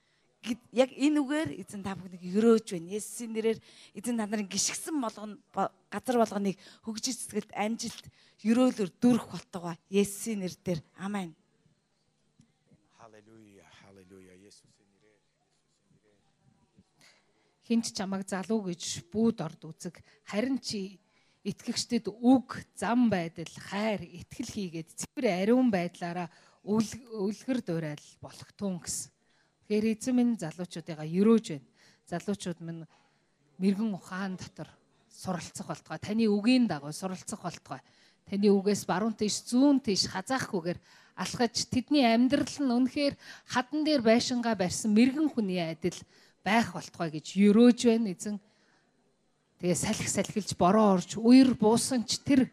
яг 0.72 0.90
энэ 0.96 1.20
үгээр 1.20 1.50
эзэн 1.60 1.84
та 1.84 1.92
бүхнийг 1.92 2.24
өрөөж 2.24 2.72
байна. 2.72 2.96
Есүсийн 2.96 3.32
нэрээр 3.36 3.60
эзэн 3.92 4.16
та 4.16 4.24
нарын 4.24 4.48
гიშгсэн 4.48 4.96
болгоно 4.96 5.36
газар 5.92 6.16
болгоныг 6.16 6.56
хөгжиж 6.80 7.28
цэцгэлд 7.28 7.52
амжилт 7.52 8.04
өрөөлөөр 8.40 8.90
дүрх 8.96 9.28
болтугай. 9.28 9.76
Есүсийн 9.92 10.40
нэрээр 10.40 10.80
амен. 10.96 11.36
Халелуя, 12.96 13.68
халелуя. 13.84 14.34
Есүсийн 14.40 14.88
нэрээр. 14.96 15.20
Хинч 17.68 17.92
чамайг 17.92 18.24
залуу 18.24 18.64
гэж 18.64 19.12
бүүд 19.12 19.44
орд 19.44 19.60
үзэг. 19.60 20.00
Харин 20.24 20.56
чи 20.56 20.96
итгэгчдэд 21.44 22.08
үг, 22.08 22.64
зам 22.80 23.12
байдал, 23.12 23.52
хайр, 23.68 24.08
итгэл 24.08 24.48
хийгээд 24.48 24.88
цэвэр 24.88 25.26
ариун 25.36 25.68
байдлаараа 25.68 26.32
үлгэр 26.64 27.60
дуурайл 27.64 28.08
болох 28.20 28.52
тун 28.56 28.80
гэсэн 28.80 29.19
Тэгэхээр 29.70 30.02
эзэн 30.02 30.14
минь 30.18 30.34
залуучуудыгаа 30.34 31.06
өрөөж 31.06 31.46
байна. 31.54 31.68
Залуучууд 32.10 32.58
минь 32.58 32.82
мэрэгэн 33.62 33.94
ухаан 33.94 34.34
дотор 34.34 34.66
суралцах 35.06 35.70
болтгой. 35.70 35.98
Таны 36.02 36.26
үгийн 36.26 36.66
дагуу 36.66 36.90
суралцах 36.90 37.38
болтгой. 37.38 37.78
Таны 38.26 38.50
үгээс 38.50 38.82
баруун 38.82 39.14
тийш 39.14 39.46
зүүн 39.46 39.78
тийш 39.78 40.10
хазаахгүйгээр 40.10 40.74
алхаж 41.14 41.70
тэдний 41.70 42.02
амьдрал 42.02 42.50
нь 42.50 42.74
үнэхээр 42.82 43.14
хадан 43.46 43.86
дээр 43.86 44.02
байшингаа 44.02 44.58
барьсан 44.58 44.90
мэрэгэн 44.90 45.30
хүний 45.30 45.62
адил 45.62 46.02
байх 46.42 46.74
болтгой 46.74 47.14
гэж 47.14 47.38
өрөөж 47.38 47.78
байна 47.86 48.10
эзэн. 48.10 48.42
Тэгээ 49.62 49.78
салхи 49.78 50.10
салхилж 50.10 50.50
бороо 50.58 50.98
орж 50.98 51.14
үер 51.14 51.54
буусан 51.54 52.02
ч 52.02 52.18
тэр 52.18 52.50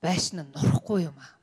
байшин 0.00 0.40
нь 0.40 0.52
нурахгүй 0.56 1.04
юм 1.04 1.20
аа. 1.20 1.36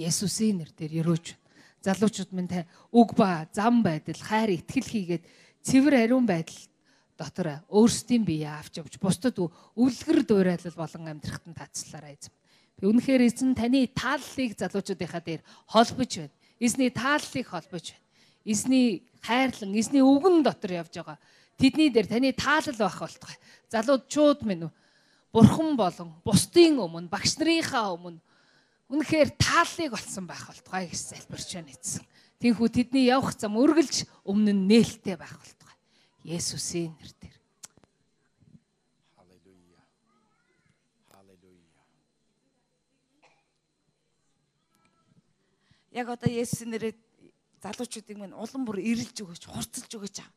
Есүсийн 0.00 0.64
нэрээр 0.64 1.04
өрөөж 1.04 1.36
байна 1.36 1.43
залуучууд 1.84 2.32
минь 2.32 2.48
та 2.48 2.64
үг 2.88 3.12
ба 3.12 3.44
зам 3.52 3.84
байдал 3.84 4.16
хайр 4.16 4.56
итгэл 4.56 4.88
хийгээд 4.88 5.24
цэвэр 5.60 6.08
ариун 6.08 6.24
байдал 6.24 6.56
дотор 7.20 7.60
өөрсдийн 7.68 8.24
бие 8.24 8.48
авч 8.48 8.80
явж 8.80 8.96
бусдад 8.96 9.36
өвлгөр 9.36 10.24
дуурайлал 10.24 10.76
болон 10.80 11.12
амьдрахад 11.12 11.44
нь 11.44 11.54
тацлаарай 11.54 12.16
эзэм. 12.16 12.32
Би 12.80 12.84
үнэхээр 12.88 13.22
эзэн 13.28 13.52
таны 13.54 13.86
тааллыг 13.92 14.56
залуучуудынхаа 14.56 15.22
дээр 15.22 15.42
холбож 15.68 16.10
байна. 16.16 16.34
Эзний 16.58 16.90
тааллыг 16.90 17.46
холбож 17.46 17.92
байна. 17.92 18.04
Эзний 18.44 19.06
хайрлан, 19.20 19.76
эзний 19.76 20.02
үгэн 20.02 20.42
дотор 20.42 20.72
явж 20.72 20.96
байгаа. 20.96 21.18
Тэдний 21.60 21.92
дээр 21.92 22.08
таны 22.08 22.32
таалал 22.32 22.80
байх 22.80 22.98
болтугай. 22.98 23.36
Залуучууд 23.70 24.42
минь 24.42 24.72
бурхан 25.30 25.76
болон 25.76 26.10
бусдын 26.24 26.80
өмнө, 26.82 27.12
багш 27.12 27.38
нарынхаа 27.38 27.94
өмнө 27.94 28.18
үнэхээр 28.92 29.30
тааллыг 29.40 29.92
олсон 29.96 30.26
байх 30.28 30.44
болтугай 30.48 30.88
гэж 30.88 31.00
залбирч 31.14 31.48
байна 31.56 31.72
эзэн. 31.72 32.04
Тинхүү 32.40 32.68
тэдний 32.68 33.08
явах 33.08 33.32
зам 33.38 33.56
үргэлж 33.56 34.04
өмнө 34.28 34.52
нь 34.52 34.66
нээлттэй 34.68 35.16
байх 35.16 35.36
болтугай. 35.38 35.76
Есүсийн 36.24 36.92
нэрээр. 36.92 37.36
Халелуя. 39.16 39.82
Халелуя. 41.08 41.72
Яг 45.92 46.06
одоо 46.12 46.28
Есүсийн 46.28 46.70
нэрээр 46.76 46.96
залуучуудыг 47.64 48.16
минь 48.20 48.36
улам 48.36 48.68
бүр 48.68 48.84
ирэлж 48.84 49.16
өгөөч, 49.24 49.48
хурцлж 49.48 49.88
өгөөч 49.88 50.20
аа 50.20 50.28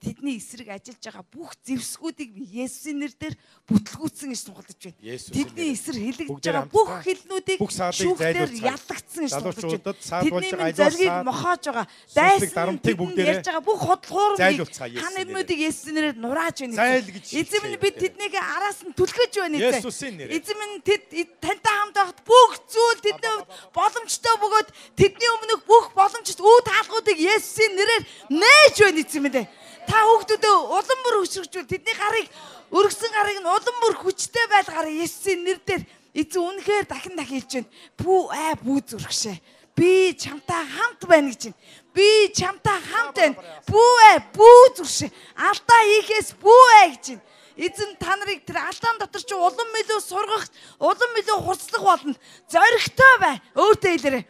тэдний 0.00 0.36
эсрэг 0.36 0.68
ажиллаж 0.68 1.00
байгаа 1.00 1.24
бүх 1.32 1.52
зэвсгүүдийг 1.64 2.30
би 2.36 2.44
Есүсийн 2.62 3.00
нэрээр 3.00 3.34
бүтлгүүцсэн 3.66 4.28
гэж 4.30 4.42
тунгалж 4.44 4.76
байна. 4.76 5.00
Тэдний 5.32 5.68
эсрэг 5.72 6.02
хэлэгдэж 6.04 6.44
байгаа 6.46 6.68
бүх 6.68 6.90
хэлнүүдийг 7.00 7.58
шүүхтэр 7.64 8.50
яллагдсан 8.60 9.22
гэж 9.24 9.32
тунгалж 9.40 9.62
байна. 9.66 9.96
Тэдний 10.26 10.52
зоригийг 10.76 11.16
мохоож 11.24 11.62
байгаа. 11.64 11.86
Дайсан 12.12 12.76
бүгдээр 12.76 13.28
ярьж 13.40 13.46
байгаа 13.48 13.64
бүх 13.64 13.80
худлуурыг 13.80 14.38
хан 14.76 15.14
нэрмүүдийг 15.16 15.60
Есүсийн 15.64 15.94
нэрээр 15.96 16.16
нурааж 16.20 16.56
байна. 16.60 17.00
Эзэм 17.26 17.64
нь 17.72 17.80
бид 17.80 17.96
тэднийг 17.96 18.34
араас 18.36 18.84
нь 18.84 18.92
түлхэж 18.92 19.32
байна 19.40 19.56
эзэн. 19.56 20.20
Эзэм 20.28 20.60
нь 20.60 20.84
тэд 20.84 21.02
тантай 21.40 21.72
хамт 21.72 21.96
байхад 21.96 22.20
бүх 22.22 22.52
зүйл 22.68 23.00
тэдний 23.00 23.32
хувьд 23.32 23.48
боломжтой 23.72 24.34
бөгөөд 24.44 24.68
тэдний 24.94 25.30
өмнөх 25.34 25.60
бүх 25.64 25.90
боломжит 25.96 26.40
үе 26.40 26.60
таалгуудыг 26.68 27.16
Есүсийн 27.16 27.72
нэрээр 27.74 28.04
нээж 28.30 28.76
байна 28.84 29.00
эзэм 29.00 29.26
ээ. 29.32 29.46
Та 29.86 29.98
хүүхдүүдээ 30.02 30.54
улам 30.76 31.00
бүр 31.06 31.16
хөшрөгжүүл 31.22 31.70
тэдний 31.70 31.96
гарыг 31.96 32.26
өргсөн 32.74 33.12
гарыг 33.14 33.38
нь 33.40 33.46
улам 33.46 33.76
бүр 33.82 33.94
хүчтэй 34.02 34.46
байлгаараа 34.50 34.90
Есүсийн 34.90 35.46
нэрээр 35.46 35.82
эзэн 36.16 36.42
үнэхээр 36.42 36.84
дахин 36.90 37.14
дахин 37.14 37.40
хэлж 37.40 37.52
байна. 37.54 37.70
Бүү 38.00 38.20
аа 38.34 38.54
бүү 38.58 38.78
зүрхшээ. 38.90 39.36
Би 39.76 40.16
чамтай 40.16 40.64
хамт 40.64 41.02
байна 41.04 41.30
гэж 41.30 41.52
байна. 41.52 41.60
Би 41.94 42.08
чамтай 42.32 42.78
хамт 42.90 43.16
байна. 43.20 43.36
Бүү 43.68 43.92
аа 44.10 44.18
бүү 44.32 44.62
зүрхшээ. 44.80 45.10
Алдаа 45.36 45.80
хийхээс 45.84 46.28
бүү 46.40 46.62
аа 46.80 46.86
гэж 46.96 47.04
байна. 47.14 47.24
Эзэн 47.56 47.96
та 47.96 48.16
нарыг 48.16 48.44
тэр 48.44 48.60
алдаан 48.60 48.98
дотор 49.00 49.22
чи 49.24 49.32
улам 49.32 49.70
илүү 49.80 50.00
сургах, 50.04 50.44
улам 50.76 51.12
илүү 51.16 51.38
хурцлах 51.40 51.82
болно. 51.84 52.14
Зоригтой 52.52 53.14
бай. 53.16 53.40
Өөртөө 53.56 53.92
хэлээрэй. 53.96 54.24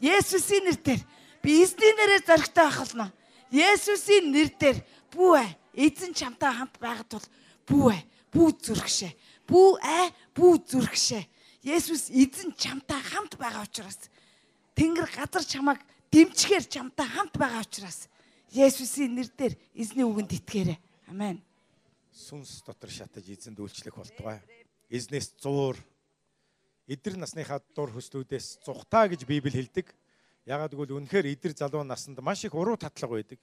Есүсийн 0.00 0.64
нэрээр 0.64 1.02
би 1.44 1.50
эзний 1.60 1.92
нэрээр 1.92 2.24
зоригтой 2.24 2.64
байх 2.64 2.78
болно. 2.80 3.12
Есүсийн 3.52 4.32
нэрээр 4.32 4.80
бүү 5.12 5.32
ээ 5.38 5.50
эзэн 5.86 6.12
чамтай 6.16 6.52
хамт 6.52 6.76
байгаад 6.80 7.12
бол 7.12 7.28
Бүү 7.68 7.92
ээ. 7.94 8.02
Бүү 8.32 8.48
зүрхшээ. 8.64 9.12
Бүү 9.46 9.68
аа 9.84 10.08
бүү 10.34 10.52
зүрхшээ. 10.66 11.24
Есүс 11.62 12.10
эзэн 12.10 12.56
чамтай 12.58 12.98
хамт 12.98 13.36
байгаа 13.38 13.68
учраас 13.68 14.10
Тэнгэр 14.74 15.10
газар 15.14 15.44
чамайг 15.44 15.78
дэмчгээр 16.10 16.64
чамтай 16.66 17.06
хамт 17.06 17.36
байгаа 17.38 17.62
учраас 17.62 18.08
Есүсийн 18.50 19.14
нэрээр 19.14 19.54
эзний 19.76 20.04
үгэнд 20.04 20.32
итгээрэй. 20.42 20.78
Амен. 21.12 21.38
Сүнс 22.12 22.64
дотор 22.66 22.90
шатаж 22.90 23.24
эзэнд 23.24 23.60
үйлчлэх 23.60 23.94
болтугай. 23.94 24.40
Эзнээс 24.90 25.38
зуур 25.38 25.76
эдэр 26.88 27.16
насныхаа 27.20 27.62
дур 27.76 27.92
хөслүүдээс 27.94 28.64
зүхтаа 28.64 29.12
гэж 29.12 29.24
Библи 29.24 29.54
хэлдэг. 29.54 29.92
Ягаад 30.44 30.74
гэвэл 30.74 30.98
үнэхээр 30.98 31.30
эдэр 31.30 31.54
залуу 31.54 31.84
наснд 31.86 32.18
маш 32.20 32.44
их 32.44 32.52
уруу 32.56 32.76
татлага 32.76 33.16
байдаг. 33.22 33.40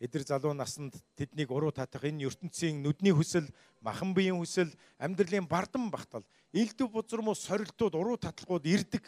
Эдэр 0.00 0.26
залуу 0.26 0.52
наснд 0.54 0.98
тэднийг 1.14 1.50
уруу 1.50 1.70
татах 1.70 2.04
энэ 2.04 2.26
ертөнцийн 2.26 2.82
нүдний 2.82 3.14
хүсэл, 3.14 3.46
махан 3.80 4.14
биеийн 4.14 4.38
хүсэл, 4.38 4.74
амьдралын 4.98 5.46
бардам 5.46 5.90
багтал, 5.90 6.26
элдв 6.52 6.90
бузармуу 6.90 7.34
сорилтууд 7.34 7.94
уруу 7.94 8.18
татлагууд 8.18 8.66
ирдэг. 8.66 9.06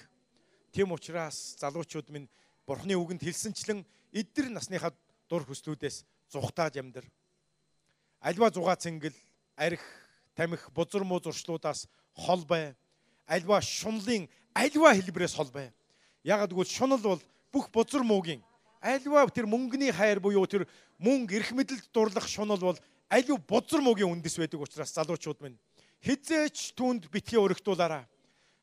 Тийм 0.70 0.92
учраас 0.92 1.58
залуучууд 1.58 2.10
минь 2.10 2.30
Бурхны 2.66 2.94
үгэнд 2.94 3.22
хэлсэнчлэн 3.22 3.86
эдэр 4.12 4.50
насныхаа 4.50 4.94
дур 5.28 5.42
хөслүүдээс 5.46 6.06
зүхтааж 6.30 6.78
амьдр. 6.78 7.06
Альва 8.22 8.50
зугаа 8.50 8.74
цэнгэл, 8.74 9.14
арх, 9.54 9.82
тамхи, 10.34 10.70
бузар 10.74 11.04
муу 11.04 11.22
зуршлуудаас 11.22 11.86
хол 12.14 12.42
бай 12.46 12.74
альва 13.26 13.60
шунлын 13.60 14.28
альва 14.54 14.94
хэлбэрээс 14.94 15.34
хол 15.34 15.50
бай. 15.50 15.72
Ягаад 16.22 16.50
гэвэл 16.50 16.70
шунал 16.70 17.02
бол 17.02 17.22
бүх 17.52 17.70
бузар 17.70 18.02
муугийн 18.02 18.42
альва 18.80 19.26
тэр 19.30 19.46
мөнгөний 19.46 19.92
хайр 19.92 20.20
буюу 20.20 20.46
тэр 20.46 20.66
мөнгө 20.98 21.36
эрх 21.36 21.50
мэдэлд 21.52 21.90
дурлах 21.92 22.28
шунал 22.28 22.58
бол 22.58 22.78
альва 23.08 23.36
бузар 23.38 23.80
муугийн 23.80 24.10
үндэс 24.10 24.36
байдаг 24.38 24.60
учраас 24.60 24.92
залуучууд 24.94 25.40
минь 25.40 25.58
хизээч 26.04 26.76
түнд 26.76 27.08
битгий 27.10 27.38
өргөтүүлээраа. 27.40 28.04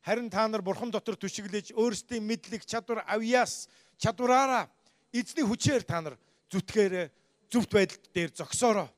Харин 0.04 0.28
та 0.30 0.46
нар 0.48 0.62
бурхан 0.62 0.92
дотор 0.92 1.16
түшиглэж 1.16 1.72
өөрсдийн 1.72 2.24
мэдлэг 2.24 2.64
чадвар 2.64 3.04
авьяас 3.08 3.68
чадвараараа 3.96 4.68
эзний 5.12 5.44
хүчээр 5.44 5.82
та 5.84 6.00
нар 6.00 6.16
зүтгээрээ 6.52 7.08
зөвхт 7.48 7.72
байдал 7.72 8.00
дээр 8.12 8.30
зогсоороо. 8.36 8.88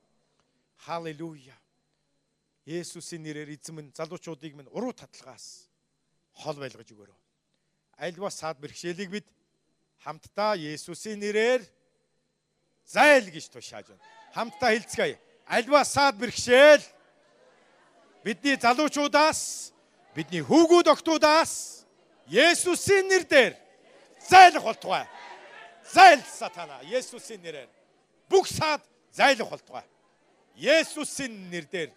Халелуя. 0.82 1.54
Есүсийн 2.66 3.22
нэрээр 3.22 3.54
эзэн 3.54 3.74
минь 3.74 3.94
залуучуудыг 3.94 4.54
минь 4.54 4.70
уруу 4.74 4.92
татлагаас 4.92 5.70
хол 6.42 6.58
байлгаж 6.58 6.90
өгөөрэй. 6.90 7.18
Альва 8.02 8.30
саад 8.30 8.58
бэрхшээлийг 8.58 9.10
бид 9.10 9.26
хамтдаа 10.06 10.54
Есүсийн 10.54 11.18
нэрээр 11.18 11.66
зайл 12.86 13.26
гэж 13.26 13.50
тушааж 13.50 13.90
байна. 13.90 14.04
Хамтдаа 14.38 14.70
хэлцгээе. 14.70 15.18
Альва 15.50 15.82
саад 15.82 16.14
бэрхшээл 16.22 16.84
бидний 18.22 18.54
залуучуудаас 18.54 19.74
бидний 20.14 20.46
хүүгүүд 20.46 20.86
октоудаас 20.94 21.82
Есүсийн 22.30 23.10
нэрээр 23.10 23.58
зайлах 24.30 24.62
болтугай. 24.62 25.10
Зайл 25.82 26.22
сатана 26.22 26.78
Есүсийн 26.86 27.42
нэрээр 27.42 27.70
бүх 28.30 28.46
саад 28.46 28.86
зайлах 29.10 29.50
болтугай. 29.50 29.86
Есүсийн 30.54 31.50
нэрээр 31.50 31.90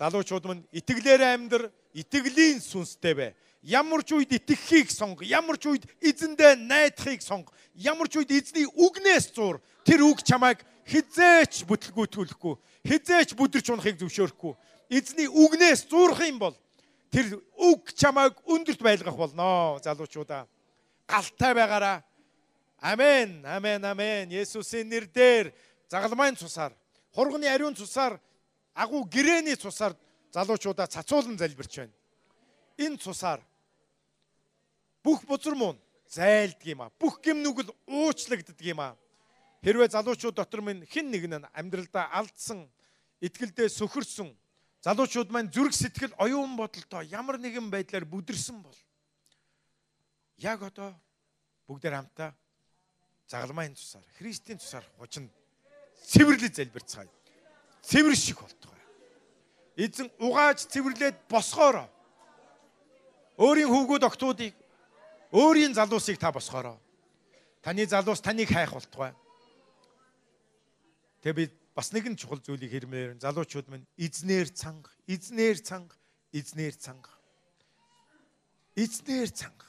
залуучууд 0.00 0.44
минь 0.48 0.64
итгэлээр 0.72 1.36
амьдр, 1.36 1.68
итгэлийн 1.92 2.64
сүнстэй 2.64 3.12
бай. 3.12 3.30
Ямар 3.62 4.00
ч 4.00 4.16
үед 4.16 4.32
итгэхийг 4.32 4.88
сонго, 4.88 5.20
ямар 5.20 5.60
ч 5.60 5.68
үед 5.68 5.84
эзэндээ 6.00 6.56
найдахыг 6.64 7.20
сонго, 7.20 7.52
ямар 7.76 8.08
ч 8.08 8.16
үед 8.16 8.32
эзний 8.32 8.64
үгнээс 8.64 9.36
зур. 9.36 9.60
Тэр 9.84 10.00
үг 10.00 10.24
чамайг 10.24 10.64
хизээч 10.88 11.68
бүтлгүүтгүүлэхгүй, 11.68 12.54
хизээч 12.88 13.36
бүдэрч 13.36 13.68
унахыг 13.68 14.00
зөвшөөрөхгүй. 14.00 14.56
Эзний 14.88 15.28
үгнээс 15.28 15.92
зурх 15.92 16.24
юм 16.24 16.40
бол 16.40 16.56
тэр 17.12 17.36
үг 17.60 17.92
чамайг 17.92 18.40
өндөрт 18.48 18.80
байлгах 18.80 19.16
болно, 19.20 19.76
залуучуудаа. 19.84 20.48
Галтай 21.04 21.52
байгаараа. 21.52 22.00
Амен, 22.80 23.44
амен, 23.44 23.84
амен. 23.84 24.32
Есүсийн 24.32 24.88
нэрээр 24.88 25.52
загалмайн 25.92 26.32
цусаар, 26.32 26.72
хурганы 27.12 27.44
ариун 27.44 27.76
цусаар 27.76 28.16
агуу 28.72 29.04
гэрээний 29.04 29.60
цусаар 29.60 29.92
залуучуудаа 30.32 30.88
цацуулан 30.88 31.36
залбирч 31.36 31.76
байна. 31.76 31.92
Энэ 32.80 32.96
цусаар 32.96 33.44
бүх 35.02 35.24
бузар 35.24 35.54
муу 35.54 35.76
зайлдаг 36.08 36.66
юм 36.66 36.82
а. 36.82 36.92
Бүх 36.98 37.20
гим 37.22 37.42
нүгэл 37.42 37.70
уучлагддаг 37.86 38.60
юм 38.60 38.80
а. 38.80 38.96
Хэрвээ 39.62 39.92
залуучууд 39.92 40.34
дотор 40.34 40.60
минь 40.60 40.86
хэн 40.86 41.10
нэг 41.10 41.24
нь 41.28 41.46
амьдралдаа 41.52 42.08
алдсан, 42.16 42.68
итгэлдээ 43.20 43.68
сөхөрсөн 43.68 44.32
залуучууд 44.80 45.28
маань 45.30 45.52
зүрх 45.52 45.76
сэтгэл 45.76 46.16
оюун 46.16 46.56
бодолтой 46.56 47.04
ямар 47.12 47.36
нэгэн 47.36 47.68
байдлаар 47.68 48.08
бүдэрсэн 48.08 48.64
бол 48.64 48.78
яг 50.40 50.64
одоо 50.64 50.96
бүгдээр 51.68 52.00
хамтаа 52.00 52.32
загалмайн 53.28 53.76
цусаар 53.76 54.04
Христийн 54.16 54.58
цусаар 54.58 54.84
хучинд 54.96 55.28
цэвэрлэж 56.08 56.56
залбирцгаая 56.56 57.12
цэвэр 57.84 58.16
шиг 58.16 58.40
болтгоо. 58.40 58.76
Эзэн 59.76 60.08
угааж 60.18 60.64
цэвэрлээд 60.68 61.28
босгоороо. 61.28 61.88
Өөрийн 63.36 63.68
хүүгүүд 63.68 64.04
октоодыг 64.04 64.52
өөрийн 65.32 65.74
залуусыг 65.74 66.18
та 66.18 66.32
босгоороо. 66.32 66.78
Таны 67.62 67.86
залуус 67.86 68.20
таныг 68.20 68.50
хайх 68.50 68.72
болтгоо. 68.72 69.14
Тэгээ 71.22 71.36
би 71.36 71.44
бас 71.74 71.92
нэгэн 71.92 72.16
чухал 72.16 72.40
зүйлийг 72.40 72.72
хэрмээр 72.72 73.20
залуучууд 73.20 73.68
минь 73.68 73.86
эзнэр 73.96 74.50
цанга, 74.50 74.90
эзнэр 75.06 75.60
цанга, 75.60 75.94
эзнэр 76.32 76.74
цанга. 76.74 77.12
Эзнэр 78.74 79.30
цанга. 79.30 79.68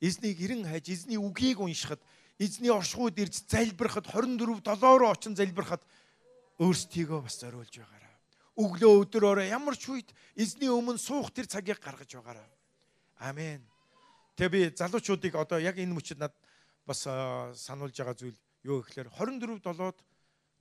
Эзнийг 0.00 0.38
эрен 0.40 0.62
хайж, 0.62 0.88
эзний 0.94 1.18
үгийг 1.18 1.58
уншихад, 1.58 1.98
эзний 2.38 2.70
оршихуйд 2.70 3.18
ирж 3.18 3.42
залбирахад 3.50 4.06
24 4.06 4.62
7 4.62 4.98
руу 4.98 5.10
очин 5.10 5.34
залбирахад 5.34 5.82
өөрсдийгөө 6.62 7.26
бас 7.26 7.40
зориулж 7.42 7.74
байгаараа. 7.82 8.14
Өглөө 8.58 8.92
өдрөөрөө 9.02 9.46
ямар 9.50 9.74
ч 9.74 9.90
үед 9.90 10.14
эзний 10.38 10.70
өмнө 10.70 11.02
суух 11.02 11.34
тэр 11.34 11.50
цагийг 11.50 11.82
гаргаж 11.82 12.14
байгаараа. 12.14 12.46
Амен. 13.18 13.62
Тэгээ 14.38 14.54
би 14.54 14.76
залуучуудыг 14.78 15.34
одоо 15.34 15.58
яг 15.58 15.82
энэ 15.82 15.98
мөчид 15.98 16.22
над 16.22 16.30
бас 16.86 17.02
сануулж 17.58 17.90
байгаа 17.90 18.14
зүйл 18.14 18.38
юу 18.62 18.86
гэхээр 18.86 19.10
24 19.10 19.58
7-од 19.58 19.98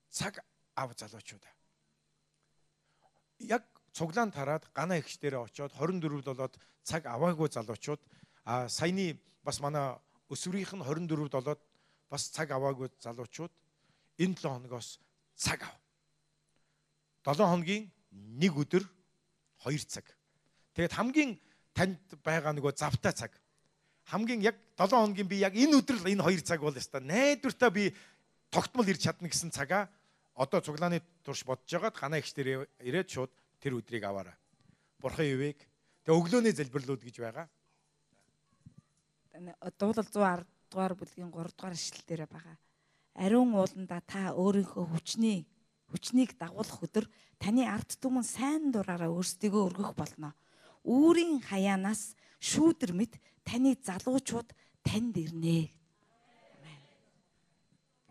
цаг 0.09 0.41
ав 0.73 0.89
залуучуудаа. 0.97 1.53
Яг 3.37 3.61
цуглаан 3.93 4.33
тараад 4.33 4.65
гана 4.73 4.97
ихч 4.97 5.21
дээрээ 5.21 5.45
очиод 5.45 5.77
24 5.77 6.25
7-од 6.25 6.57
цаг 6.81 7.05
аваагүй 7.05 7.53
залуучууд 7.53 8.01
а 8.49 8.65
саяны 8.65 9.21
бас 9.45 9.61
манай 9.61 9.93
өсвөрийнх 10.33 10.73
нь 10.73 10.81
24 10.81 11.29
7-од 11.29 11.61
бас 12.09 12.33
цаг 12.33 12.49
аваагүй 12.57 12.89
залуучууд 12.97 13.53
энэ 14.17 14.41
7 14.41 14.57
хоногоос 14.57 14.97
цаг 15.37 15.61
ав. 15.69 15.75
7 17.29 17.45
хоногийн 17.45 17.93
1 18.41 18.57
өдөр 18.57 18.89
2 19.69 19.85
цаг. 19.85 20.09
Тэгээд 20.73 20.97
хамгийн 20.97 21.37
танд 21.77 22.01
байгаа 22.25 22.57
нөгөө 22.57 22.73
завтай 22.73 23.13
цаг. 23.13 23.37
Хамгийн 24.07 24.41
яг 24.41 24.55
7 24.79 24.95
хоногийн 24.95 25.27
би 25.27 25.43
яг 25.43 25.53
энэ 25.55 25.83
өдөр 25.83 25.99
л 25.99 26.07
энэ 26.07 26.23
2 26.23 26.47
цаг 26.47 26.63
бол 26.63 26.75
яста 26.75 27.03
найдвартай 27.03 27.71
би 27.71 27.83
тогтмол 28.49 28.87
ирч 28.87 29.03
чадна 29.03 29.27
гэсэн 29.27 29.51
цагаа 29.51 29.91
одоо 30.31 30.63
цуглааны 30.63 31.03
турш 31.23 31.43
бодож 31.43 31.67
байгаад 31.67 31.99
ханаа 31.99 32.23
ихчдэр 32.23 32.71
ирээд 32.79 33.09
шууд 33.11 33.31
тэр 33.59 33.75
өдрийг 33.83 34.07
аваарай. 34.07 34.37
Бурхан 35.03 35.27
ивэг. 35.27 35.59
Тэгээ 36.07 36.19
өглөөний 36.23 36.53
залбирлууд 36.55 37.03
гэж 37.03 37.15
байгаа. 37.19 37.47
Дуулал 39.75 40.07
110 40.07 40.47
дугаар 40.71 40.93
бүлгийн 40.95 41.31
3 41.35 41.51
дугаар 41.51 41.75
ишлэл 41.75 42.07
дээр 42.07 42.23
байгаа. 42.31 42.55
Ариун 43.17 43.51
ууланда 43.59 43.99
та 44.07 44.31
өөрийнхөө 44.37 44.85
хүчний 44.93 45.43
хүчнийг 45.91 46.35
дагуулах 46.37 46.83
өдөр 46.83 47.05
таны 47.39 47.63
ард 47.67 47.95
түмэн 47.99 48.23
сайн 48.23 48.71
дураараа 48.71 49.11
өөрсдийгөө 49.11 49.63
өргөх 49.71 49.91
болно. 49.95 50.35
Үүрийн 50.83 51.41
хаяанаас 51.43 52.15
шүүдэр 52.39 52.91
мэд 52.93 53.17
таны 53.47 53.79
залуучууд 53.79 54.51
танд 54.83 55.15
ирнэ. 55.15 55.71
Амен. 56.51 56.81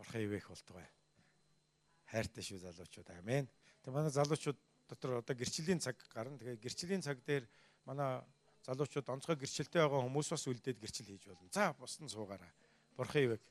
Бурхан 0.01 0.25
ивэх 0.25 0.49
болтугай. 0.49 0.89
Хайртай 2.09 2.41
шүү 2.41 2.65
залуучууд. 2.65 3.13
Амен. 3.21 3.45
Тэгээ 3.85 3.93
манай 3.93 4.11
залуучууд 4.11 4.57
дотор 4.89 5.21
одоо 5.21 5.35
гэрчлийн 5.37 5.79
цаг 5.79 6.01
гарна. 6.09 6.41
Тэгээ 6.41 6.57
гэрчлийн 6.57 7.05
цаг 7.05 7.21
дээр 7.21 7.45
манай 7.85 8.25
залуучууд 8.65 9.07
онцгой 9.13 9.37
гэрчлэлтэй 9.37 9.85
байгаа 9.85 10.01
хүмүүс 10.03 10.33
бас 10.33 10.47
үлдээд 10.49 10.81
гэрчил 10.81 11.07
хийж 11.07 11.29
болно. 11.29 11.47
За 11.53 11.71
бусдын 11.77 12.09
суугаараа. 12.09 12.51
Бурхан 12.97 13.23
ивэх. 13.23 13.41